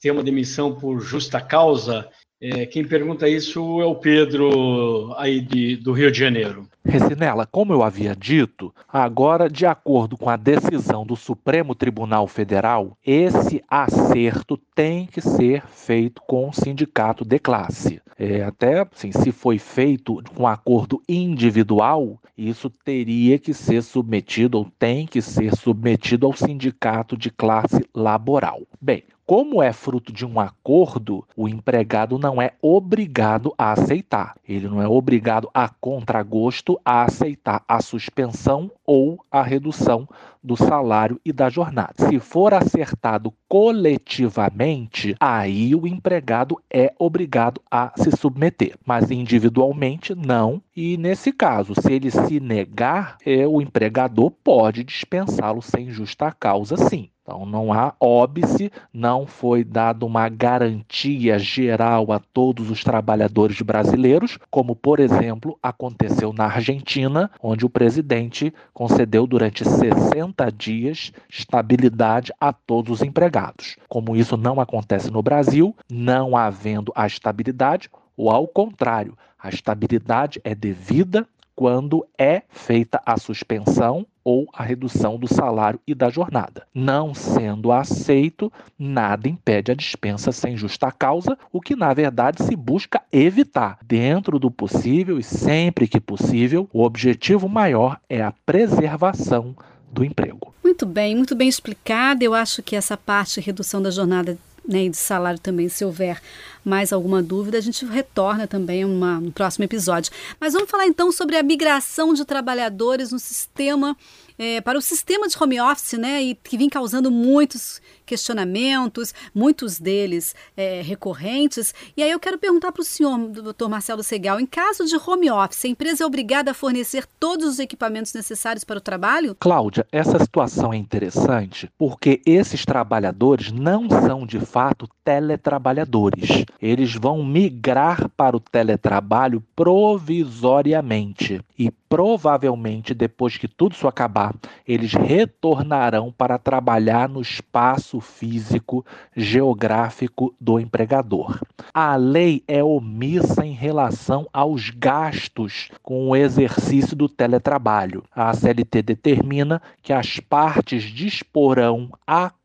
ter 0.00 0.10
uma 0.10 0.22
demissão 0.22 0.74
por 0.74 1.00
justa 1.00 1.40
causa. 1.40 2.08
É, 2.40 2.64
quem 2.64 2.82
pergunta 2.84 3.28
isso 3.28 3.82
é 3.82 3.84
o 3.84 3.94
Pedro, 3.94 5.12
aí 5.18 5.42
de, 5.42 5.76
do 5.76 5.92
Rio 5.92 6.10
de 6.10 6.18
Janeiro. 6.18 6.66
Recinela, 6.82 7.46
como 7.46 7.74
eu 7.74 7.82
havia 7.82 8.16
dito, 8.16 8.74
agora, 8.88 9.50
de 9.50 9.66
acordo 9.66 10.16
com 10.16 10.30
a 10.30 10.36
decisão 10.36 11.04
do 11.04 11.14
Supremo 11.14 11.74
Tribunal 11.74 12.26
Federal, 12.26 12.96
esse 13.04 13.62
acerto 13.68 14.56
tem 14.74 15.06
que 15.06 15.20
ser 15.20 15.62
feito 15.66 16.22
com 16.26 16.48
o 16.48 16.52
sindicato 16.54 17.26
de 17.26 17.38
classe. 17.38 18.00
É, 18.18 18.42
até 18.42 18.80
assim, 18.80 19.12
se 19.12 19.30
foi 19.32 19.58
feito 19.58 20.22
com 20.34 20.46
acordo 20.46 21.02
individual, 21.06 22.18
isso 22.36 22.70
teria 22.70 23.38
que 23.38 23.52
ser 23.52 23.82
submetido 23.82 24.58
ou 24.58 24.66
tem 24.78 25.06
que 25.06 25.20
ser 25.20 25.54
submetido 25.54 26.26
ao 26.26 26.32
sindicato 26.34 27.16
de 27.16 27.30
classe 27.30 27.84
laboral. 27.94 28.62
Bem, 28.80 29.04
como 29.30 29.62
é 29.62 29.72
fruto 29.72 30.12
de 30.12 30.26
um 30.26 30.40
acordo, 30.40 31.24
o 31.36 31.48
empregado 31.48 32.18
não 32.18 32.42
é 32.42 32.54
obrigado 32.60 33.54
a 33.56 33.70
aceitar. 33.70 34.34
Ele 34.44 34.66
não 34.66 34.82
é 34.82 34.88
obrigado 34.88 35.48
a 35.54 35.68
contragosto 35.68 36.80
a 36.84 37.04
aceitar 37.04 37.62
a 37.68 37.80
suspensão 37.80 38.72
ou 38.84 39.24
a 39.30 39.40
redução 39.40 40.08
do 40.42 40.56
salário 40.56 41.20
e 41.24 41.32
da 41.32 41.48
jornada. 41.48 41.94
Se 42.08 42.18
for 42.18 42.52
acertado 42.52 43.32
coletivamente, 43.50 45.16
aí 45.18 45.74
o 45.74 45.84
empregado 45.84 46.62
é 46.72 46.94
obrigado 46.96 47.60
a 47.68 47.92
se 47.96 48.16
submeter, 48.16 48.76
mas 48.86 49.10
individualmente 49.10 50.14
não. 50.14 50.62
E 50.74 50.96
nesse 50.96 51.32
caso, 51.32 51.74
se 51.74 51.92
ele 51.92 52.12
se 52.12 52.38
negar, 52.38 53.16
é, 53.26 53.48
o 53.48 53.60
empregador 53.60 54.30
pode 54.30 54.84
dispensá-lo 54.84 55.60
sem 55.60 55.90
justa 55.90 56.30
causa, 56.30 56.76
sim. 56.76 57.10
Então 57.30 57.46
não 57.46 57.72
há 57.72 57.94
óbice, 58.00 58.72
não 58.92 59.24
foi 59.24 59.62
dada 59.62 60.04
uma 60.04 60.28
garantia 60.28 61.38
geral 61.38 62.10
a 62.10 62.18
todos 62.18 62.70
os 62.70 62.82
trabalhadores 62.82 63.60
brasileiros, 63.62 64.36
como 64.50 64.74
por 64.74 64.98
exemplo 64.98 65.56
aconteceu 65.62 66.32
na 66.32 66.46
Argentina, 66.46 67.30
onde 67.40 67.64
o 67.64 67.70
presidente 67.70 68.52
concedeu 68.72 69.28
durante 69.28 69.64
60 69.64 70.50
dias 70.50 71.12
estabilidade 71.28 72.32
a 72.40 72.52
todos 72.52 73.00
os 73.00 73.02
empregados. 73.06 73.39
Como 73.88 74.16
isso 74.16 74.36
não 74.36 74.60
acontece 74.60 75.10
no 75.10 75.22
Brasil, 75.22 75.74
não 75.90 76.36
havendo 76.36 76.92
a 76.94 77.06
estabilidade, 77.06 77.90
ou 78.16 78.30
ao 78.30 78.46
contrário, 78.46 79.16
a 79.38 79.48
estabilidade 79.48 80.40
é 80.44 80.54
devida 80.54 81.26
quando 81.60 82.06
é 82.18 82.42
feita 82.48 83.02
a 83.04 83.18
suspensão 83.18 84.06
ou 84.24 84.46
a 84.52 84.62
redução 84.62 85.18
do 85.18 85.28
salário 85.28 85.80
e 85.86 85.94
da 85.94 86.08
jornada. 86.08 86.66
Não 86.74 87.14
sendo 87.14 87.72
aceito, 87.72 88.50
nada 88.78 89.28
impede 89.28 89.70
a 89.70 89.74
dispensa 89.74 90.32
sem 90.32 90.56
justa 90.56 90.90
causa, 90.90 91.36
o 91.52 91.60
que 91.60 91.76
na 91.76 91.92
verdade 91.92 92.42
se 92.44 92.56
busca 92.56 93.02
evitar. 93.12 93.78
Dentro 93.84 94.38
do 94.38 94.50
possível 94.50 95.18
e 95.18 95.22
sempre 95.22 95.86
que 95.88 96.00
possível, 96.00 96.68
o 96.72 96.82
objetivo 96.82 97.48
maior 97.48 97.98
é 98.08 98.22
a 98.22 98.32
preservação 98.46 99.54
do 99.90 100.04
emprego. 100.04 100.54
Muito 100.62 100.86
bem, 100.86 101.16
muito 101.16 101.34
bem 101.34 101.48
explicado. 101.48 102.22
Eu 102.22 102.34
acho 102.34 102.62
que 102.62 102.76
essa 102.76 102.96
parte 102.96 103.40
redução 103.40 103.82
da 103.82 103.90
jornada 103.90 104.38
né, 104.66 104.84
e 104.84 104.88
de 104.88 104.96
salário 104.96 105.38
também, 105.38 105.68
se 105.68 105.84
houver 105.84 106.20
mais 106.64 106.92
alguma 106.92 107.22
dúvida, 107.22 107.58
a 107.58 107.60
gente 107.60 107.84
retorna 107.84 108.46
também 108.46 108.84
uma, 108.84 109.18
no 109.20 109.32
próximo 109.32 109.64
episódio. 109.64 110.12
Mas 110.38 110.52
vamos 110.52 110.70
falar 110.70 110.86
então 110.86 111.10
sobre 111.10 111.36
a 111.36 111.42
migração 111.42 112.14
de 112.14 112.24
trabalhadores 112.24 113.10
no 113.10 113.18
sistema 113.18 113.96
é, 114.40 114.58
para 114.58 114.78
o 114.78 114.80
sistema 114.80 115.28
de 115.28 115.36
home 115.38 115.60
office, 115.60 115.98
né, 115.98 116.22
e 116.22 116.34
que 116.34 116.56
vem 116.56 116.70
causando 116.70 117.10
muitos 117.10 117.78
questionamentos, 118.06 119.12
muitos 119.34 119.78
deles 119.78 120.34
é, 120.56 120.80
recorrentes. 120.80 121.74
E 121.94 122.02
aí 122.02 122.10
eu 122.10 122.18
quero 122.18 122.38
perguntar 122.38 122.72
para 122.72 122.80
o 122.80 122.84
senhor, 122.84 123.18
doutor 123.28 123.68
Marcelo 123.68 124.02
Segal, 124.02 124.40
em 124.40 124.46
caso 124.46 124.86
de 124.86 124.96
home 124.96 125.30
office, 125.30 125.66
a 125.66 125.68
empresa 125.68 126.04
é 126.04 126.06
obrigada 126.06 126.52
a 126.52 126.54
fornecer 126.54 127.06
todos 127.20 127.46
os 127.46 127.58
equipamentos 127.58 128.14
necessários 128.14 128.64
para 128.64 128.78
o 128.78 128.80
trabalho? 128.80 129.36
Cláudia, 129.38 129.86
essa 129.92 130.18
situação 130.18 130.72
é 130.72 130.76
interessante 130.78 131.70
porque 131.76 132.22
esses 132.24 132.64
trabalhadores 132.64 133.52
não 133.52 133.90
são 133.90 134.26
de 134.26 134.40
fato 134.40 134.88
teletrabalhadores. 135.04 136.46
Eles 136.62 136.94
vão 136.94 137.22
migrar 137.22 138.08
para 138.16 138.36
o 138.36 138.40
teletrabalho 138.40 139.44
provisoriamente 139.54 141.42
e 141.58 141.70
provavelmente 141.90 142.94
depois 142.94 143.36
que 143.36 143.48
tudo 143.48 143.72
isso 143.74 143.88
acabar, 143.88 144.32
eles 144.66 144.92
retornarão 144.92 146.14
para 146.16 146.38
trabalhar 146.38 147.08
no 147.08 147.20
espaço 147.20 148.00
físico 148.00 148.86
geográfico 149.16 150.32
do 150.40 150.60
empregador. 150.60 151.40
A 151.74 151.96
lei 151.96 152.44
é 152.46 152.62
omissa 152.62 153.44
em 153.44 153.52
relação 153.52 154.28
aos 154.32 154.70
gastos 154.70 155.68
com 155.82 156.08
o 156.08 156.16
exercício 156.16 156.94
do 156.94 157.08
teletrabalho. 157.08 158.04
A 158.14 158.32
CLT 158.32 158.82
determina 158.82 159.60
que 159.82 159.92
as 159.92 160.20
partes 160.20 160.84
disporão, 160.84 161.90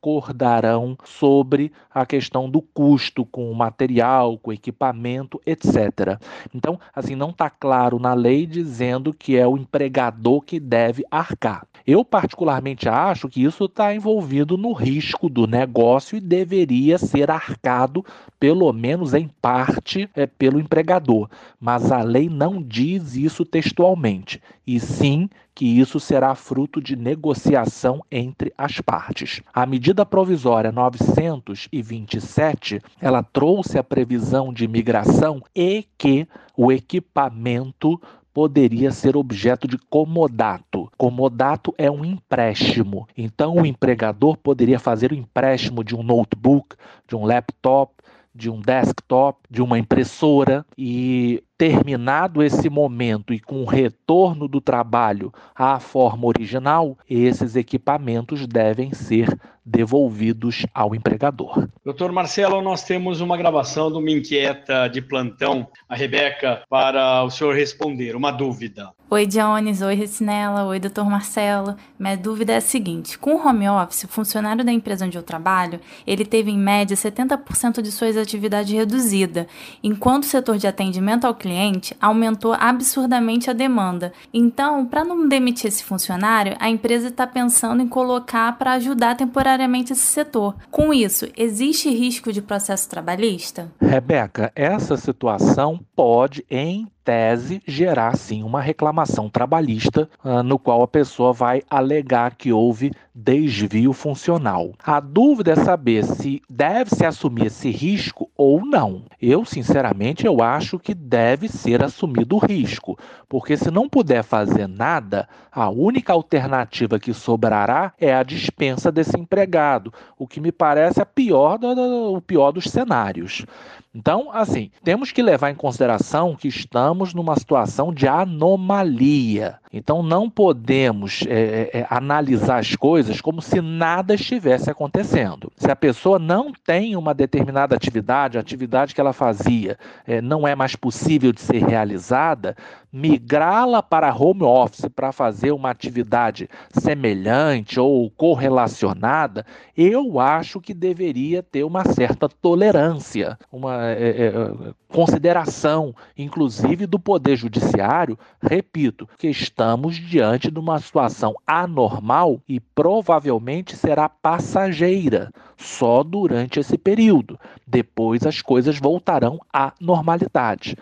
acordarão 0.05 0.95
sobre 1.03 1.71
a 1.91 2.05
questão 2.05 2.47
do 2.47 2.61
custo 2.61 3.25
com 3.25 3.51
o 3.51 3.55
material, 3.55 4.37
com 4.37 4.51
o 4.51 4.53
equipamento, 4.53 5.41
etc. 5.45 6.19
Então, 6.53 6.79
assim, 6.95 7.15
não 7.15 7.31
está 7.31 7.49
claro 7.49 7.97
na 7.97 8.13
lei 8.13 8.45
dizendo 8.45 9.11
que 9.11 9.35
é 9.35 9.47
o 9.47 9.57
empregador 9.57 10.41
que 10.41 10.59
deve 10.59 11.03
arcar. 11.09 11.65
Eu, 11.85 12.03
particularmente, 12.03 12.89
acho 12.89 13.29
que 13.29 13.43
isso 13.43 13.65
está 13.65 13.93
envolvido 13.93 14.57
no 14.57 14.73
risco 14.73 15.29
do 15.29 15.45
negócio 15.45 16.17
e 16.17 16.21
deveria 16.21 16.97
ser 16.97 17.29
arcado, 17.29 18.03
pelo 18.39 18.73
menos 18.73 19.13
em 19.13 19.29
parte, 19.39 20.09
é, 20.15 20.25
pelo 20.25 20.59
empregador. 20.59 21.29
Mas 21.59 21.91
a 21.91 22.01
lei 22.01 22.27
não 22.27 22.59
diz 22.59 23.15
isso 23.15 23.45
textualmente, 23.45 24.41
e 24.65 24.79
sim 24.79 25.29
que 25.53 25.79
isso 25.79 25.99
será 25.99 26.33
fruto 26.35 26.81
de 26.81 26.95
negociação 26.95 28.01
entre 28.11 28.51
as 28.57 28.81
partes. 28.81 29.41
A 29.53 29.63
medida 29.65 30.05
provisória 30.05 30.71
927, 30.71 32.81
ela 32.99 33.23
trouxe 33.23 33.77
a 33.77 33.83
previsão 33.83 34.51
de 34.51 34.67
migração 34.67 35.41
e 35.55 35.85
que 35.97 36.27
o 36.57 36.73
equipamento 36.73 38.01
poderia 38.35 38.91
ser 38.91 39.15
objeto 39.15 39.65
de 39.65 39.77
comodato. 39.77 40.91
Comodato 40.97 41.73
é 41.77 41.89
um 41.89 42.03
empréstimo. 42.03 43.07
Então, 43.15 43.55
o 43.55 43.65
empregador 43.65 44.35
poderia 44.35 44.77
fazer 44.77 45.13
o 45.13 45.15
empréstimo 45.15 45.85
de 45.85 45.95
um 45.95 46.03
notebook, 46.03 46.75
de 47.07 47.15
um 47.15 47.23
laptop, 47.23 47.93
de 48.35 48.49
um 48.49 48.59
desktop, 48.59 49.39
de 49.49 49.61
uma 49.61 49.79
impressora 49.79 50.65
e 50.77 51.41
terminado 51.57 52.43
esse 52.43 52.69
momento 52.69 53.33
e 53.33 53.39
com 53.39 53.61
o 53.61 53.65
retorno 53.65 54.47
do 54.47 54.59
trabalho 54.59 55.33
à 55.55 55.79
forma 55.79 56.27
original, 56.27 56.97
esses 57.09 57.55
equipamentos 57.55 58.45
devem 58.45 58.93
ser 58.93 59.37
devolvidos 59.65 60.65
ao 60.73 60.93
empregador. 60.93 61.67
Doutor 61.83 62.11
Marcelo, 62.11 62.61
nós 62.61 62.83
temos 62.83 63.19
uma 63.19 63.35
gravação 63.35 63.91
de 63.91 63.97
uma 63.97 64.11
inquieta 64.11 64.87
de 64.87 65.01
plantão, 65.01 65.67
a 65.89 65.95
Rebeca, 65.95 66.61
para 66.69 67.23
o 67.23 67.31
senhor 67.31 67.55
responder 67.55 68.15
uma 68.15 68.31
dúvida. 68.31 68.91
Oi, 69.09 69.25
Jones. 69.25 69.81
Oi, 69.81 69.95
Recinela. 69.95 70.65
Oi, 70.65 70.79
doutor 70.79 71.05
Marcelo. 71.05 71.75
Minha 71.97 72.17
dúvida 72.17 72.53
é 72.53 72.57
a 72.57 72.61
seguinte: 72.61 73.17
com 73.17 73.35
o 73.35 73.47
home 73.47 73.67
office, 73.69 74.03
o 74.03 74.07
funcionário 74.07 74.63
da 74.63 74.71
empresa 74.71 75.05
onde 75.05 75.17
eu 75.17 75.23
trabalho, 75.23 75.79
ele 76.05 76.25
teve 76.25 76.51
em 76.51 76.57
média 76.57 76.97
70% 76.97 77.81
de 77.81 77.91
suas 77.91 78.17
atividades 78.17 78.73
reduzida, 78.73 79.47
enquanto 79.83 80.23
o 80.23 80.27
setor 80.27 80.57
de 80.57 80.67
atendimento 80.67 81.25
ao 81.25 81.35
cliente 81.45 81.95
aumentou 82.01 82.53
absurdamente 82.53 83.51
a 83.51 83.53
demanda. 83.53 84.11
Então, 84.33 84.83
para 84.83 85.05
não 85.05 85.27
demitir 85.27 85.67
esse 85.67 85.83
funcionário, 85.83 86.55
a 86.59 86.67
empresa 86.67 87.09
está 87.09 87.27
pensando 87.27 87.83
em 87.83 87.87
colocar 87.87 88.57
para 88.57 88.73
ajudar 88.73 89.15
temporariamente 89.15 89.93
esse 89.93 90.01
setor. 90.01 90.55
Com 90.71 90.91
isso, 90.91 91.27
existe 91.37 91.87
risco 91.91 92.33
de 92.33 92.41
processo 92.41 92.89
trabalhista? 92.89 93.71
Rebeca, 93.79 94.51
essa 94.55 94.97
situação 94.97 95.79
pode, 95.95 96.43
em 96.49 96.87
tese, 97.05 97.61
gerar 97.67 98.17
sim 98.17 98.41
uma 98.41 98.59
reclamação 98.59 99.29
trabalhista, 99.29 100.09
uh, 100.23 100.41
no 100.41 100.57
qual 100.57 100.81
a 100.81 100.87
pessoa 100.87 101.31
vai 101.31 101.61
alegar 101.69 102.35
que 102.35 102.51
houve 102.51 102.91
desvio 103.13 103.93
funcional. 103.93 104.73
A 104.83 104.99
dúvida 104.99 105.53
é 105.53 105.55
saber 105.55 106.03
se 106.03 106.41
deve-se 106.49 107.05
assumir 107.05 107.45
esse 107.45 107.69
risco 107.69 108.29
ou 108.35 108.65
não. 108.65 109.03
Eu, 109.21 109.45
sinceramente, 109.45 110.25
eu 110.25 110.41
acho 110.41 110.77
que 110.77 110.93
deve 110.93 111.47
ser 111.47 111.81
assumido 111.81 112.35
o 112.35 112.39
risco, 112.39 112.97
porque 113.29 113.55
se 113.55 113.71
não 113.71 113.87
puder 113.87 114.23
fazer 114.23 114.67
nada, 114.67 115.29
a 115.51 115.69
única 115.69 116.11
alternativa 116.11 116.99
que 116.99 117.13
sobrará 117.13 117.93
é 117.97 118.13
a 118.13 118.23
dispensa 118.23 118.91
desse 118.91 119.17
empregado, 119.17 119.93
o 120.17 120.27
que 120.27 120.41
me 120.41 120.51
parece 120.51 121.01
a 121.01 121.05
pior 121.05 121.57
do, 121.57 122.15
o 122.15 122.21
pior 122.21 122.51
dos 122.51 122.65
cenários. 122.65 123.45
Então, 123.93 124.29
assim, 124.29 124.71
temos 124.83 125.13
que 125.13 125.23
levar 125.23 125.51
em 125.51 125.55
consideração 125.55 126.35
que 126.35 126.49
estamos 126.49 126.94
numa 127.13 127.35
situação 127.35 127.93
de 127.93 128.07
anomalia. 128.07 129.59
Então, 129.71 130.01
não 130.01 130.29
podemos 130.29 131.23
é, 131.27 131.69
é, 131.73 131.87
analisar 131.89 132.59
as 132.59 132.75
coisas 132.75 133.19
como 133.19 133.41
se 133.41 133.59
nada 133.61 134.13
estivesse 134.13 134.69
acontecendo. 134.69 135.51
Se 135.57 135.69
a 135.69 135.75
pessoa 135.75 136.17
não 136.17 136.53
tem 136.53 136.95
uma 136.95 137.13
determinada 137.13 137.75
atividade, 137.75 138.37
a 138.37 138.41
atividade 138.41 138.95
que 138.95 139.01
ela 139.01 139.11
fazia 139.11 139.77
é, 140.07 140.21
não 140.21 140.47
é 140.47 140.55
mais 140.55 140.75
possível 140.75 141.33
de 141.33 141.41
ser 141.41 141.65
realizada, 141.65 142.55
migrá-la 142.95 143.83
para 143.83 144.15
home 144.15 144.43
office 144.43 144.87
para 144.87 145.11
fazer 145.11 145.51
uma 145.51 145.69
atividade 145.69 146.49
semelhante 146.71 147.77
ou 147.77 148.09
correlacionada, 148.09 149.45
eu 149.75 150.17
acho 150.17 150.61
que 150.61 150.73
deveria 150.73 151.43
ter 151.43 151.65
uma 151.65 151.83
certa 151.83 152.29
tolerância, 152.29 153.37
uma, 153.51 153.89
é, 153.89 154.27
é, 154.27 154.73
consideração, 154.87 155.93
inclusive 156.17 156.84
do 156.85 156.99
Poder 156.99 157.35
Judiciário, 157.35 158.17
repito, 158.41 159.07
que 159.17 159.27
estamos 159.27 159.95
diante 159.95 160.49
de 160.51 160.59
uma 160.59 160.79
situação 160.79 161.35
anormal 161.45 162.41
e 162.47 162.59
provavelmente 162.59 163.75
será 163.75 164.07
passageira, 164.07 165.31
só 165.57 166.03
durante 166.03 166.59
esse 166.59 166.77
período. 166.77 167.39
Depois 167.65 168.25
as 168.25 168.41
coisas 168.41 168.79
voltarão 168.79 169.39
à 169.51 169.73
normalidade. 169.79 170.75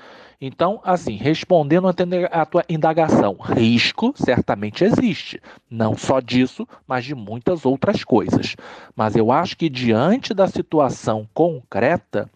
Então, 0.45 0.81
assim, 0.83 1.15
respondendo 1.15 1.87
a 1.87 2.45
tua 2.45 2.65
indagação, 2.67 3.37
risco 3.39 4.13
certamente 4.13 4.83
existe. 4.83 5.41
Não 5.71 5.95
só 5.95 6.19
disso, 6.19 6.67
mas 6.85 7.05
de 7.05 7.15
muitas 7.15 7.65
outras 7.65 8.03
coisas. 8.03 8.57
Mas 8.93 9.15
eu 9.15 9.31
acho 9.31 9.55
que 9.55 9.69
diante 9.69 10.33
da 10.33 10.45
situação 10.45 11.25
concreta, 11.33 12.29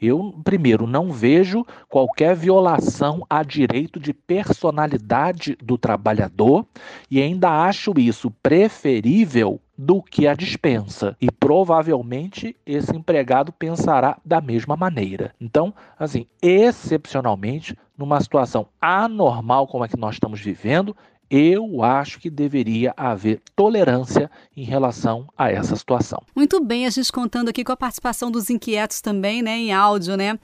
eu, 0.00 0.34
primeiro, 0.42 0.88
não 0.88 1.12
vejo 1.12 1.64
qualquer 1.88 2.34
violação 2.34 3.24
a 3.30 3.44
direito 3.44 4.00
de 4.00 4.12
personalidade 4.12 5.56
do 5.62 5.78
trabalhador 5.78 6.66
e 7.08 7.22
ainda 7.22 7.48
acho 7.48 7.92
isso 7.96 8.28
preferível 8.42 9.60
do 9.82 10.00
que 10.00 10.28
a 10.28 10.34
dispensa. 10.34 11.16
E 11.20 11.28
provavelmente 11.28 12.54
esse 12.64 12.94
empregado 12.94 13.52
pensará 13.52 14.16
da 14.24 14.40
mesma 14.40 14.76
maneira. 14.76 15.34
Então, 15.40 15.74
assim, 15.98 16.24
excepcionalmente, 16.40 17.76
numa 17.98 18.20
situação 18.20 18.68
anormal 18.80 19.66
como 19.66 19.82
a 19.82 19.88
que 19.88 19.98
nós 19.98 20.14
estamos 20.14 20.40
vivendo, 20.40 20.96
eu 21.34 21.82
acho 21.82 22.20
que 22.20 22.28
deveria 22.28 22.92
haver 22.94 23.40
tolerância 23.56 24.30
em 24.54 24.64
relação 24.64 25.26
a 25.34 25.50
essa 25.50 25.74
situação. 25.74 26.22
Muito 26.36 26.62
bem, 26.62 26.84
a 26.84 26.90
gente 26.90 27.10
contando 27.10 27.48
aqui 27.48 27.64
com 27.64 27.72
a 27.72 27.76
participação 27.76 28.30
dos 28.30 28.50
inquietos 28.50 29.00
também, 29.00 29.40
né, 29.40 29.56
em 29.56 29.72
áudio, 29.72 30.14
né? 30.14 30.38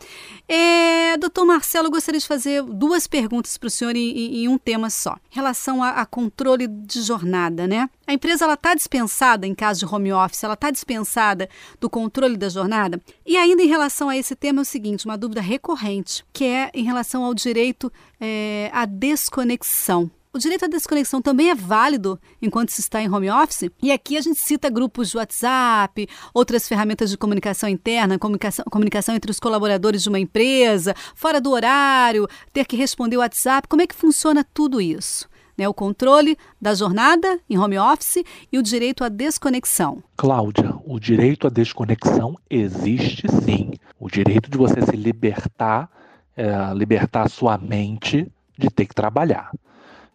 É, 0.49 1.19
doutor 1.19 1.45
Marcelo, 1.45 1.91
gostaria 1.91 2.19
de 2.19 2.27
fazer 2.27 2.63
duas 2.63 3.07
perguntas 3.07 3.59
para 3.59 3.67
o 3.67 3.71
senhor 3.71 3.95
em, 3.95 4.45
em, 4.45 4.49
um 4.49 4.57
tema 4.57 4.89
só. 4.89 5.19
Em 5.31 5.35
relação 5.35 5.83
a, 5.83 5.91
a 5.91 6.07
controle 6.07 6.67
de 6.67 7.03
jornada, 7.03 7.67
né? 7.67 7.91
A 8.07 8.15
empresa 8.15 8.47
ela 8.47 8.55
está 8.55 8.75
dispensada 8.75 9.47
em 9.47 9.55
caso 9.55 9.81
de 9.81 9.95
home 9.95 10.11
office, 10.11 10.43
ela 10.43 10.55
está 10.55 10.71
dispensada 10.71 11.51
do 11.79 11.91
controle 11.91 12.39
da 12.39 12.49
jornada. 12.49 12.99
E 13.27 13.37
ainda 13.37 13.63
em 13.63 13.69
relação 13.69 14.09
a 14.09 14.17
esse 14.17 14.35
tema 14.35 14.61
é 14.61 14.63
o 14.63 14.65
seguinte, 14.65 15.05
uma 15.05 15.19
dúvida 15.19 15.43
recorrente, 15.43 16.25
que 16.33 16.47
é 16.47 16.71
em 16.73 16.85
relação 16.85 17.25
ao 17.25 17.35
direito 17.35 17.93
é, 18.19 18.71
à 18.73 18.87
desconexão. 18.87 20.11
O 20.31 20.39
direito 20.39 20.67
à 20.67 20.69
desconexão 20.69 21.23
também 21.23 21.49
é 21.49 21.55
válido 21.55 22.21
enquanto 22.41 22.69
se 22.69 22.83
está 22.83 23.01
em 23.01 23.11
home 23.11 23.31
office? 23.31 23.71
E 23.83 23.91
aqui 23.91 24.15
a 24.17 24.21
gente 24.21 24.39
cita 24.39 24.69
grupos 24.69 25.09
de 25.09 25.17
WhatsApp, 25.17 26.07
outras 26.35 26.69
ferramentas 26.69 27.09
de 27.09 27.17
comunicação 27.17 27.67
interna, 27.67 28.19
comunicação, 28.19 28.65
comunicação 28.71 29.15
entre 29.15 29.31
os 29.31 29.41
colaboradores 29.41 30.03
de 30.03 30.09
uma 30.11 30.19
empresa, 30.19 30.95
fora 31.15 31.41
do 31.41 31.51
horário, 31.51 32.29
ter 32.53 32.67
que 32.67 32.77
responder 32.77 33.17
o 33.17 33.21
WhatsApp. 33.21 33.67
Como 33.69 33.81
é 33.81 33.87
que 33.87 33.95
funciona 33.95 34.45
tudo 34.53 34.83
isso? 34.83 35.27
Né, 35.57 35.67
o 35.67 35.75
controle 35.75 36.37
da 36.61 36.75
jornada 36.75 37.41
em 37.49 37.59
home 37.59 37.79
office 37.79 38.23
e 38.53 38.59
o 38.59 38.63
direito 38.63 39.03
à 39.03 39.09
desconexão. 39.09 40.03
Cláudia, 40.17 40.75
o 40.85 41.01
direito 41.01 41.47
à 41.47 41.51
desconexão 41.51 42.37
existe 42.49 43.27
sim. 43.45 43.73
O 43.99 44.09
direito 44.09 44.51
de 44.51 44.59
você 44.59 44.83
se 44.83 44.95
libertar, 44.95 45.91
é, 46.37 46.49
libertar 46.75 47.23
a 47.23 47.29
sua 47.29 47.57
mente 47.57 48.31
de 48.57 48.69
ter 48.71 48.87
que 48.87 48.95
trabalhar. 48.95 49.51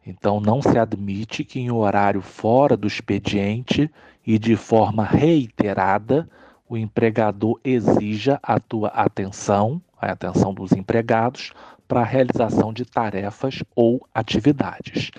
Então, 0.06 0.40
não 0.40 0.62
se 0.62 0.78
admite 0.78 1.44
que 1.44 1.60
em 1.60 1.72
horário 1.72 2.22
fora 2.22 2.76
do 2.76 2.88
expediente 2.88 3.90
e 4.26 4.38
de 4.38 4.56
forma 4.56 5.04
reiterada 5.04 6.28
o 6.68 6.78
empregador 6.78 7.60
exija 7.64 8.40
a 8.42 8.60
tua 8.60 8.90
atenção, 8.90 9.82
a 10.02 10.12
atenção 10.12 10.54
dos 10.54 10.72
empregados, 10.72 11.54
para 11.88 12.02
a 12.02 12.06
realização 12.06 12.74
de 12.74 12.86
tarefas 12.86 13.64
ou 13.76 14.06
atividades. 14.14 15.12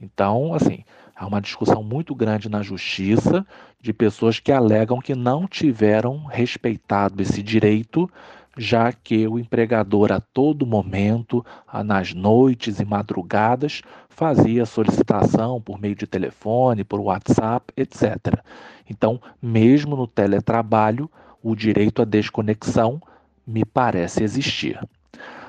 Então, 0.00 0.54
assim, 0.54 0.84
há 1.14 1.26
uma 1.26 1.40
discussão 1.40 1.82
muito 1.82 2.14
grande 2.14 2.48
na 2.48 2.62
justiça 2.62 3.46
de 3.80 3.92
pessoas 3.92 4.40
que 4.40 4.50
alegam 4.50 5.00
que 5.00 5.14
não 5.14 5.46
tiveram 5.46 6.24
respeitado 6.24 7.22
esse 7.22 7.42
direito 7.42 8.10
já 8.58 8.92
que 8.92 9.26
o 9.28 9.38
empregador 9.38 10.10
a 10.10 10.20
todo 10.20 10.66
momento, 10.66 11.46
nas 11.84 12.12
noites 12.12 12.80
e 12.80 12.84
madrugadas, 12.84 13.82
fazia 14.08 14.66
solicitação 14.66 15.60
por 15.60 15.80
meio 15.80 15.94
de 15.94 16.08
telefone, 16.08 16.82
por 16.82 16.98
WhatsApp, 16.98 17.72
etc. 17.76 18.42
Então, 18.90 19.20
mesmo 19.40 19.94
no 19.94 20.08
teletrabalho, 20.08 21.08
o 21.40 21.54
direito 21.54 22.02
à 22.02 22.04
desconexão 22.04 23.00
me 23.46 23.64
parece 23.64 24.24
existir. 24.24 24.80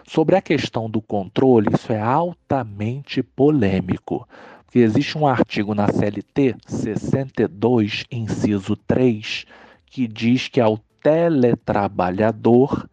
Sobre 0.07 0.35
a 0.35 0.41
questão 0.41 0.87
do 0.87 1.01
controle, 1.01 1.69
isso 1.73 1.91
é 1.91 1.99
altamente 1.99 3.23
polêmico, 3.23 4.27
porque 4.65 4.79
existe 4.79 5.17
um 5.17 5.25
artigo 5.25 5.73
na 5.73 5.87
CLT 5.87 6.55
62, 6.67 8.05
inciso 8.11 8.75
3, 8.75 9.45
que 9.87 10.07
diz 10.07 10.47
que 10.47 10.61
ao 10.61 10.77
teletrabalhador 11.01 12.87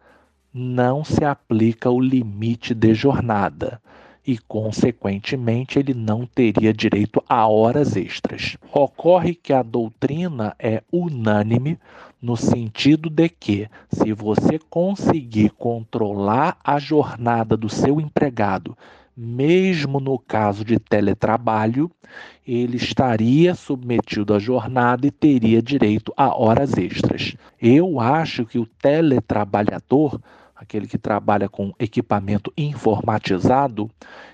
não 0.57 1.03
se 1.03 1.23
aplica 1.23 1.89
o 1.89 1.99
limite 1.99 2.73
de 2.73 2.93
jornada 2.95 3.79
e, 4.25 4.37
consequentemente, 4.39 5.77
ele 5.77 5.93
não 5.93 6.25
teria 6.25 6.73
direito 6.73 7.23
a 7.29 7.47
horas 7.47 7.95
extras. 7.95 8.57
Ocorre 8.73 9.35
que 9.35 9.53
a 9.53 9.61
doutrina 9.61 10.55
é 10.57 10.81
unânime 10.91 11.77
no 12.19 12.35
sentido 12.35 13.09
de 13.09 13.29
que, 13.29 13.69
se 13.89 14.11
você 14.11 14.59
conseguir 14.69 15.51
controlar 15.51 16.57
a 16.63 16.79
jornada 16.79 17.55
do 17.55 17.69
seu 17.69 18.01
empregado, 18.01 18.75
mesmo 19.15 19.99
no 19.99 20.19
caso 20.19 20.65
de 20.65 20.77
teletrabalho, 20.77 21.89
ele 22.45 22.77
estaria 22.77 23.55
submetido 23.55 24.33
à 24.33 24.39
jornada 24.39 25.07
e 25.07 25.11
teria 25.11 25.61
direito 25.61 26.13
a 26.17 26.35
horas 26.35 26.75
extras. 26.77 27.35
Eu 27.61 27.99
acho 27.99 28.45
que 28.45 28.59
o 28.59 28.65
teletrabalhador 28.65 30.19
aquele 30.57 30.87
que 30.87 30.97
trabalha 30.97 31.47
com 31.47 31.71
equipamento 31.79 32.51
informatizado, 32.57 33.89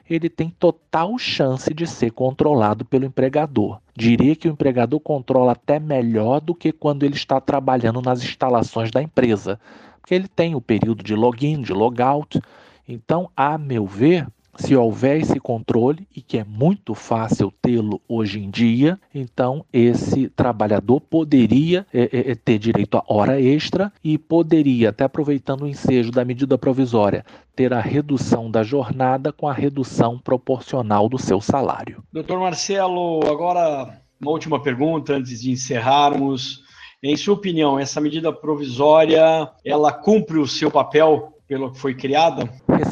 ele 0.09 0.29
tem 0.29 0.49
total 0.49 1.17
chance 1.17 1.73
de 1.73 1.85
ser 1.85 2.11
controlado 2.11 2.85
pelo 2.85 3.05
empregador. 3.05 3.79
Diria 3.95 4.35
que 4.35 4.47
o 4.47 4.51
empregador 4.51 4.99
controla 4.99 5.51
até 5.51 5.79
melhor 5.79 6.39
do 6.39 6.55
que 6.55 6.71
quando 6.71 7.03
ele 7.03 7.15
está 7.15 7.41
trabalhando 7.41 8.01
nas 8.01 8.23
instalações 8.23 8.89
da 8.89 9.01
empresa, 9.01 9.59
porque 9.99 10.15
ele 10.15 10.27
tem 10.27 10.55
o 10.55 10.61
período 10.61 11.03
de 11.03 11.15
login, 11.15 11.61
de 11.61 11.73
logout. 11.73 12.41
Então, 12.87 13.29
a 13.35 13.57
meu 13.57 13.85
ver, 13.85 14.27
se 14.55 14.75
houver 14.75 15.19
esse 15.19 15.39
controle, 15.39 16.07
e 16.15 16.21
que 16.21 16.37
é 16.37 16.43
muito 16.43 16.93
fácil 16.93 17.51
tê-lo 17.61 18.01
hoje 18.07 18.39
em 18.39 18.49
dia, 18.49 18.99
então 19.13 19.65
esse 19.71 20.29
trabalhador 20.29 21.01
poderia 21.01 21.85
é, 21.93 22.03
é, 22.03 22.31
é, 22.31 22.35
ter 22.35 22.59
direito 22.59 22.97
a 22.97 23.03
hora 23.07 23.41
extra 23.41 23.91
e 24.03 24.17
poderia, 24.17 24.89
até 24.89 25.03
aproveitando 25.03 25.63
o 25.63 25.67
ensejo 25.67 26.11
da 26.11 26.23
medida 26.23 26.57
provisória, 26.57 27.25
ter 27.55 27.73
a 27.73 27.79
redução 27.81 28.49
da 28.49 28.63
jornada 28.63 29.31
com 29.31 29.47
a 29.47 29.53
redução 29.53 30.19
proporcional 30.19 31.09
do 31.09 31.17
seu 31.17 31.41
salário. 31.41 32.03
Doutor 32.11 32.39
Marcelo, 32.39 33.21
agora 33.25 34.01
uma 34.21 34.31
última 34.31 34.61
pergunta 34.61 35.13
antes 35.13 35.41
de 35.41 35.51
encerrarmos. 35.51 36.63
Em 37.03 37.17
sua 37.17 37.33
opinião, 37.33 37.77
essa 37.77 37.99
medida 37.99 38.31
provisória, 38.31 39.49
ela 39.65 39.91
cumpre 39.91 40.37
o 40.39 40.47
seu 40.47 40.71
papel 40.71 41.32
pelo 41.53 41.69
que 41.69 41.77
foi 41.79 41.93
criada? 41.93 42.49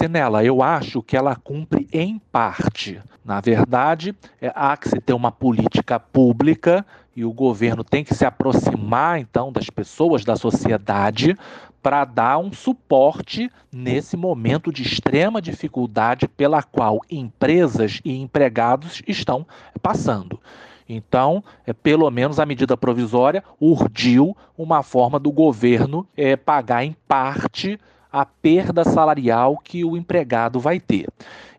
nela, 0.07 0.43
eu 0.43 0.61
acho 0.61 1.01
que 1.01 1.17
ela 1.17 1.35
cumpre 1.35 1.87
em 1.91 2.21
parte. 2.31 3.01
Na 3.25 3.41
verdade, 3.41 4.15
é, 4.39 4.51
há 4.53 4.77
que 4.77 4.87
se 4.87 5.01
ter 5.01 5.13
uma 5.13 5.31
política 5.31 5.99
pública 5.99 6.85
e 7.15 7.25
o 7.25 7.33
governo 7.33 7.83
tem 7.83 8.03
que 8.03 8.13
se 8.13 8.23
aproximar 8.23 9.19
então 9.19 9.51
das 9.51 9.67
pessoas, 9.71 10.23
da 10.23 10.35
sociedade, 10.35 11.35
para 11.81 12.05
dar 12.05 12.37
um 12.37 12.53
suporte 12.53 13.49
nesse 13.71 14.15
momento 14.15 14.71
de 14.71 14.83
extrema 14.83 15.41
dificuldade 15.41 16.27
pela 16.27 16.61
qual 16.61 16.99
empresas 17.09 17.99
e 18.05 18.15
empregados 18.15 19.01
estão 19.07 19.43
passando. 19.81 20.39
Então, 20.87 21.43
é, 21.65 21.73
pelo 21.73 22.07
menos 22.11 22.39
a 22.39 22.45
medida 22.45 22.77
provisória 22.77 23.43
urdiu 23.59 24.37
uma 24.55 24.83
forma 24.83 25.19
do 25.19 25.31
governo 25.31 26.07
é, 26.15 26.35
pagar 26.35 26.83
em 26.83 26.95
parte 27.07 27.79
a 28.11 28.25
perda 28.25 28.83
salarial 28.83 29.57
que 29.57 29.85
o 29.85 29.95
empregado 29.95 30.59
vai 30.59 30.79
ter. 30.79 31.07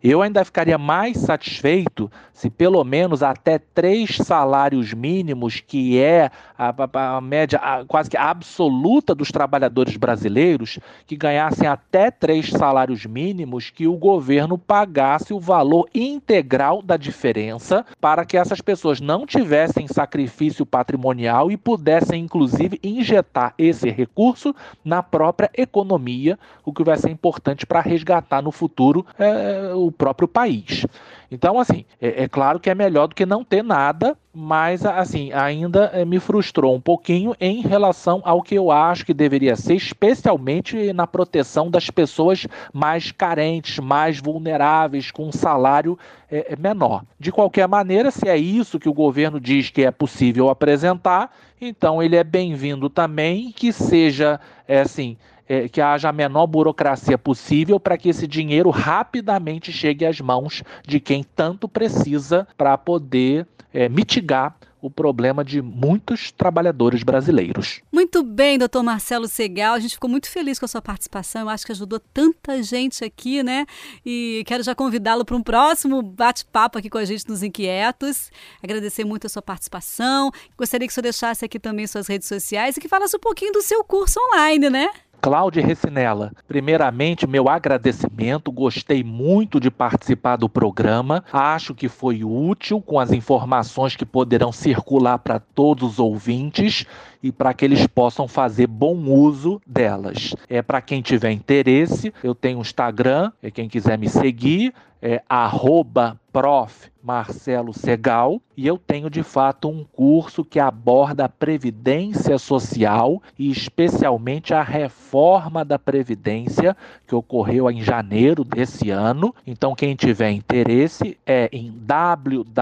Eu 0.03 0.21
ainda 0.21 0.45
ficaria 0.45 0.77
mais 0.77 1.17
satisfeito 1.19 2.11
se 2.33 2.51
pelo 2.51 2.83
menos 2.83 3.23
até 3.23 3.57
três 3.57 4.17
salários 4.17 4.93
mínimos, 4.93 5.61
que 5.61 6.01
é 6.01 6.29
a, 6.59 6.75
a, 6.93 7.17
a 7.17 7.21
média 7.21 7.61
a, 7.61 7.85
quase 7.85 8.11
que 8.11 8.17
absoluta 8.17 9.15
dos 9.15 9.31
trabalhadores 9.31 9.97
brasileiros, 9.97 10.81
que 11.07 11.15
ganhassem 11.17 11.69
até 11.69 12.11
três 12.11 12.51
salários 12.51 13.07
mínimos, 13.07 13.71
que 13.71 13.87
o 13.87 13.97
governo 13.97 14.59
pagasse 14.59 15.33
o 15.33 15.38
valor 15.38 15.88
integral 15.95 16.83
da 16.83 16.97
diferença 16.97 17.87
para 18.01 18.25
que 18.25 18.37
essas 18.37 18.61
pessoas 18.61 19.01
não 19.01 19.25
tivessem 19.25 19.87
sacrifício 19.87 20.67
patrimonial 20.67 21.49
e 21.49 21.57
pudessem, 21.57 22.25
inclusive, 22.25 22.81
injetar 22.83 23.55
esse 23.57 23.88
recurso 23.88 24.53
na 24.85 25.01
própria 25.01 25.49
economia, 25.57 26.37
o 26.65 26.73
que 26.73 26.83
vai 26.83 26.97
ser 26.97 27.11
importante 27.11 27.65
para 27.65 27.81
resgatar 27.81 28.43
no 28.43 28.51
futuro 28.51 29.07
é, 29.17 29.73
o 29.75 29.92
próprio 29.93 30.27
país. 30.27 30.85
Então, 31.33 31.59
assim, 31.59 31.87
é, 31.99 32.25
é, 32.25 32.29
claro 32.29 32.61
que 32.61 32.69
é 32.69 32.75
melhor 32.75 33.09
do 33.09 33.15
que 33.15 33.25
não 33.25 33.43
ter 33.43 33.65
nada, 33.65 34.15
mas, 34.35 34.85
assim, 34.85 35.33
ainda 35.33 35.91
é, 35.95 36.05
me 36.05 36.21
frustrou 36.21 36.75
um 36.75 36.81
pouquinho 36.81 37.35
em 37.41 37.63
relação 37.63 38.21
ao 38.23 38.43
que 38.43 38.55
eu 38.55 38.71
acho 38.71 39.07
que 39.07 39.15
deveria 39.15 39.57
ser, 39.57 39.75
especialmente 39.75 40.93
na 40.93 41.07
proteção 41.07 41.71
das 41.71 41.89
pessoas 41.89 42.47
mais 42.71 43.11
carentes, 43.11 43.79
mais 43.79 44.21
vulneráveis, 44.21 45.11
com 45.11 45.29
um 45.29 45.33
salário 45.33 45.99
é, 46.31 46.53
é 46.53 46.57
menor. 46.57 47.03
De 47.19 47.33
qualquer 47.33 47.67
maneira, 47.67 48.11
se 48.11 48.29
é 48.29 48.37
isso 48.37 48.79
que 48.79 48.89
o 48.89 48.95
governo 48.95 49.41
diz 49.41 49.71
que 49.71 49.85
é 49.85 49.91
possível 49.91 50.51
apresentar, 50.51 51.35
então 51.59 52.03
ele 52.03 52.17
é 52.17 52.25
bem-vindo 52.25 52.91
também 52.91 53.51
que 53.53 53.73
seja, 53.73 54.39
é, 54.69 54.81
assim, 54.81 55.17
é, 55.53 55.69
que 55.69 55.83
haja 55.83 56.09
a 56.09 56.12
menor 56.12 56.47
burocracia 56.47 57.19
possível 57.19 57.79
para 57.79 57.99
que 57.99 58.09
esse 58.09 58.27
dinheiro 58.27 58.71
rapidamente 58.71 59.71
chegue 59.71 60.07
às 60.07 60.19
mãos 60.19 60.62
de 60.83 60.99
quem 60.99 61.23
tanto 61.23 61.69
precisa 61.69 62.49
para 62.57 62.79
poder 62.79 63.47
é, 63.71 63.87
mitigar 63.87 64.57
o 64.81 64.91
problema 64.91 65.45
de 65.45 65.61
muitos 65.61 66.33
trabalhadores 66.33 67.03
brasileiros. 67.03 67.83
Muito 67.93 68.23
bem, 68.23 68.59
doutor 68.59 68.83
Marcelo 68.83 69.29
Segal. 69.29 69.75
A 69.75 69.79
gente 69.79 69.93
ficou 69.95 70.09
muito 70.09 70.29
feliz 70.29 70.59
com 70.59 70.65
a 70.65 70.69
sua 70.69 70.81
participação. 70.81 71.43
Eu 71.43 71.49
acho 71.51 71.67
que 71.67 71.73
ajudou 71.73 72.01
tanta 72.01 72.61
gente 72.62 73.05
aqui, 73.05 73.43
né? 73.43 73.67
E 74.05 74.43
quero 74.47 74.62
já 74.62 74.75
convidá-lo 74.75 75.25
para 75.25 75.37
um 75.37 75.43
próximo 75.43 76.03
bate-papo 76.03 76.79
aqui 76.79 76.88
com 76.88 76.99
a 76.99 77.05
gente 77.05 77.29
nos 77.29 77.43
Inquietos. 77.43 78.31
Agradecer 78.61 79.05
muito 79.05 79.27
a 79.27 79.31
sua 79.31 79.43
participação. 79.43 80.33
Gostaria 80.57 80.88
que 80.88 80.93
o 80.93 80.95
senhor 80.95 81.03
deixasse 81.03 81.45
aqui 81.45 81.61
também 81.61 81.87
suas 81.87 82.09
redes 82.09 82.27
sociais 82.27 82.77
e 82.77 82.81
que 82.81 82.88
falasse 82.88 83.15
um 83.15 83.21
pouquinho 83.21 83.53
do 83.53 83.62
seu 83.62 83.85
curso 83.85 84.19
online, 84.19 84.69
né? 84.71 84.88
Cláudia 85.23 85.65
Recinella, 85.65 86.33
primeiramente, 86.49 87.29
meu 87.29 87.49
agradecimento. 87.49 88.51
Gostei 88.51 89.05
muito 89.05 89.61
de 89.61 89.71
participar 89.71 90.35
do 90.35 90.49
programa. 90.49 91.23
Acho 91.33 91.77
que 91.77 91.89
foi 91.89 92.25
útil 92.25 92.83
com 92.83 92.99
as 92.99 93.13
informações 93.13 93.95
que 93.95 94.05
poderão 94.05 94.51
circular 94.51 95.21
para 95.21 95.39
todos 95.39 95.93
os 95.93 95.99
ouvintes 96.01 96.85
e 97.23 97.31
para 97.31 97.55
que 97.55 97.65
eles 97.65 97.87
possam 97.87 98.27
fazer 98.27 98.67
bom 98.67 98.97
uso 98.97 99.63
delas. 99.65 100.35
É 100.49 100.61
para 100.61 100.83
quem 100.83 101.01
tiver 101.01 101.31
interesse, 101.31 102.13
eu 102.25 102.35
tenho 102.35 102.59
um 102.59 102.63
Instagram, 102.63 103.31
é 103.41 103.49
quem 103.49 103.69
quiser 103.69 103.97
me 103.97 104.09
seguir, 104.09 104.75
é 105.03 105.23
arroba 105.29 106.17
prof. 106.33 106.93
Marcelo 107.03 107.75
Segal, 107.75 108.41
e 108.57 108.65
eu 108.65 108.79
tenho 108.79 109.11
de 109.11 109.25
fato 109.25 109.69
um 109.69 109.85
curso 109.85 110.45
que 110.45 110.61
aborda 110.61 111.25
a 111.25 111.29
previdência 111.29 112.38
social 112.38 113.21
e 113.37 113.51
especialmente 113.51 114.55
a 114.55 114.62
reforma 114.62 115.65
da 115.65 115.81
previdência 115.81 116.77
que 117.07 117.15
ocorreu 117.15 117.69
em 117.69 117.83
janeiro 117.83 118.45
desse 118.45 118.91
ano. 118.91 119.35
Então 119.45 119.75
quem 119.75 119.97
tiver 119.97 120.31
interesse 120.31 121.19
é 121.27 121.49
em 121.53 121.73
www 121.73 122.53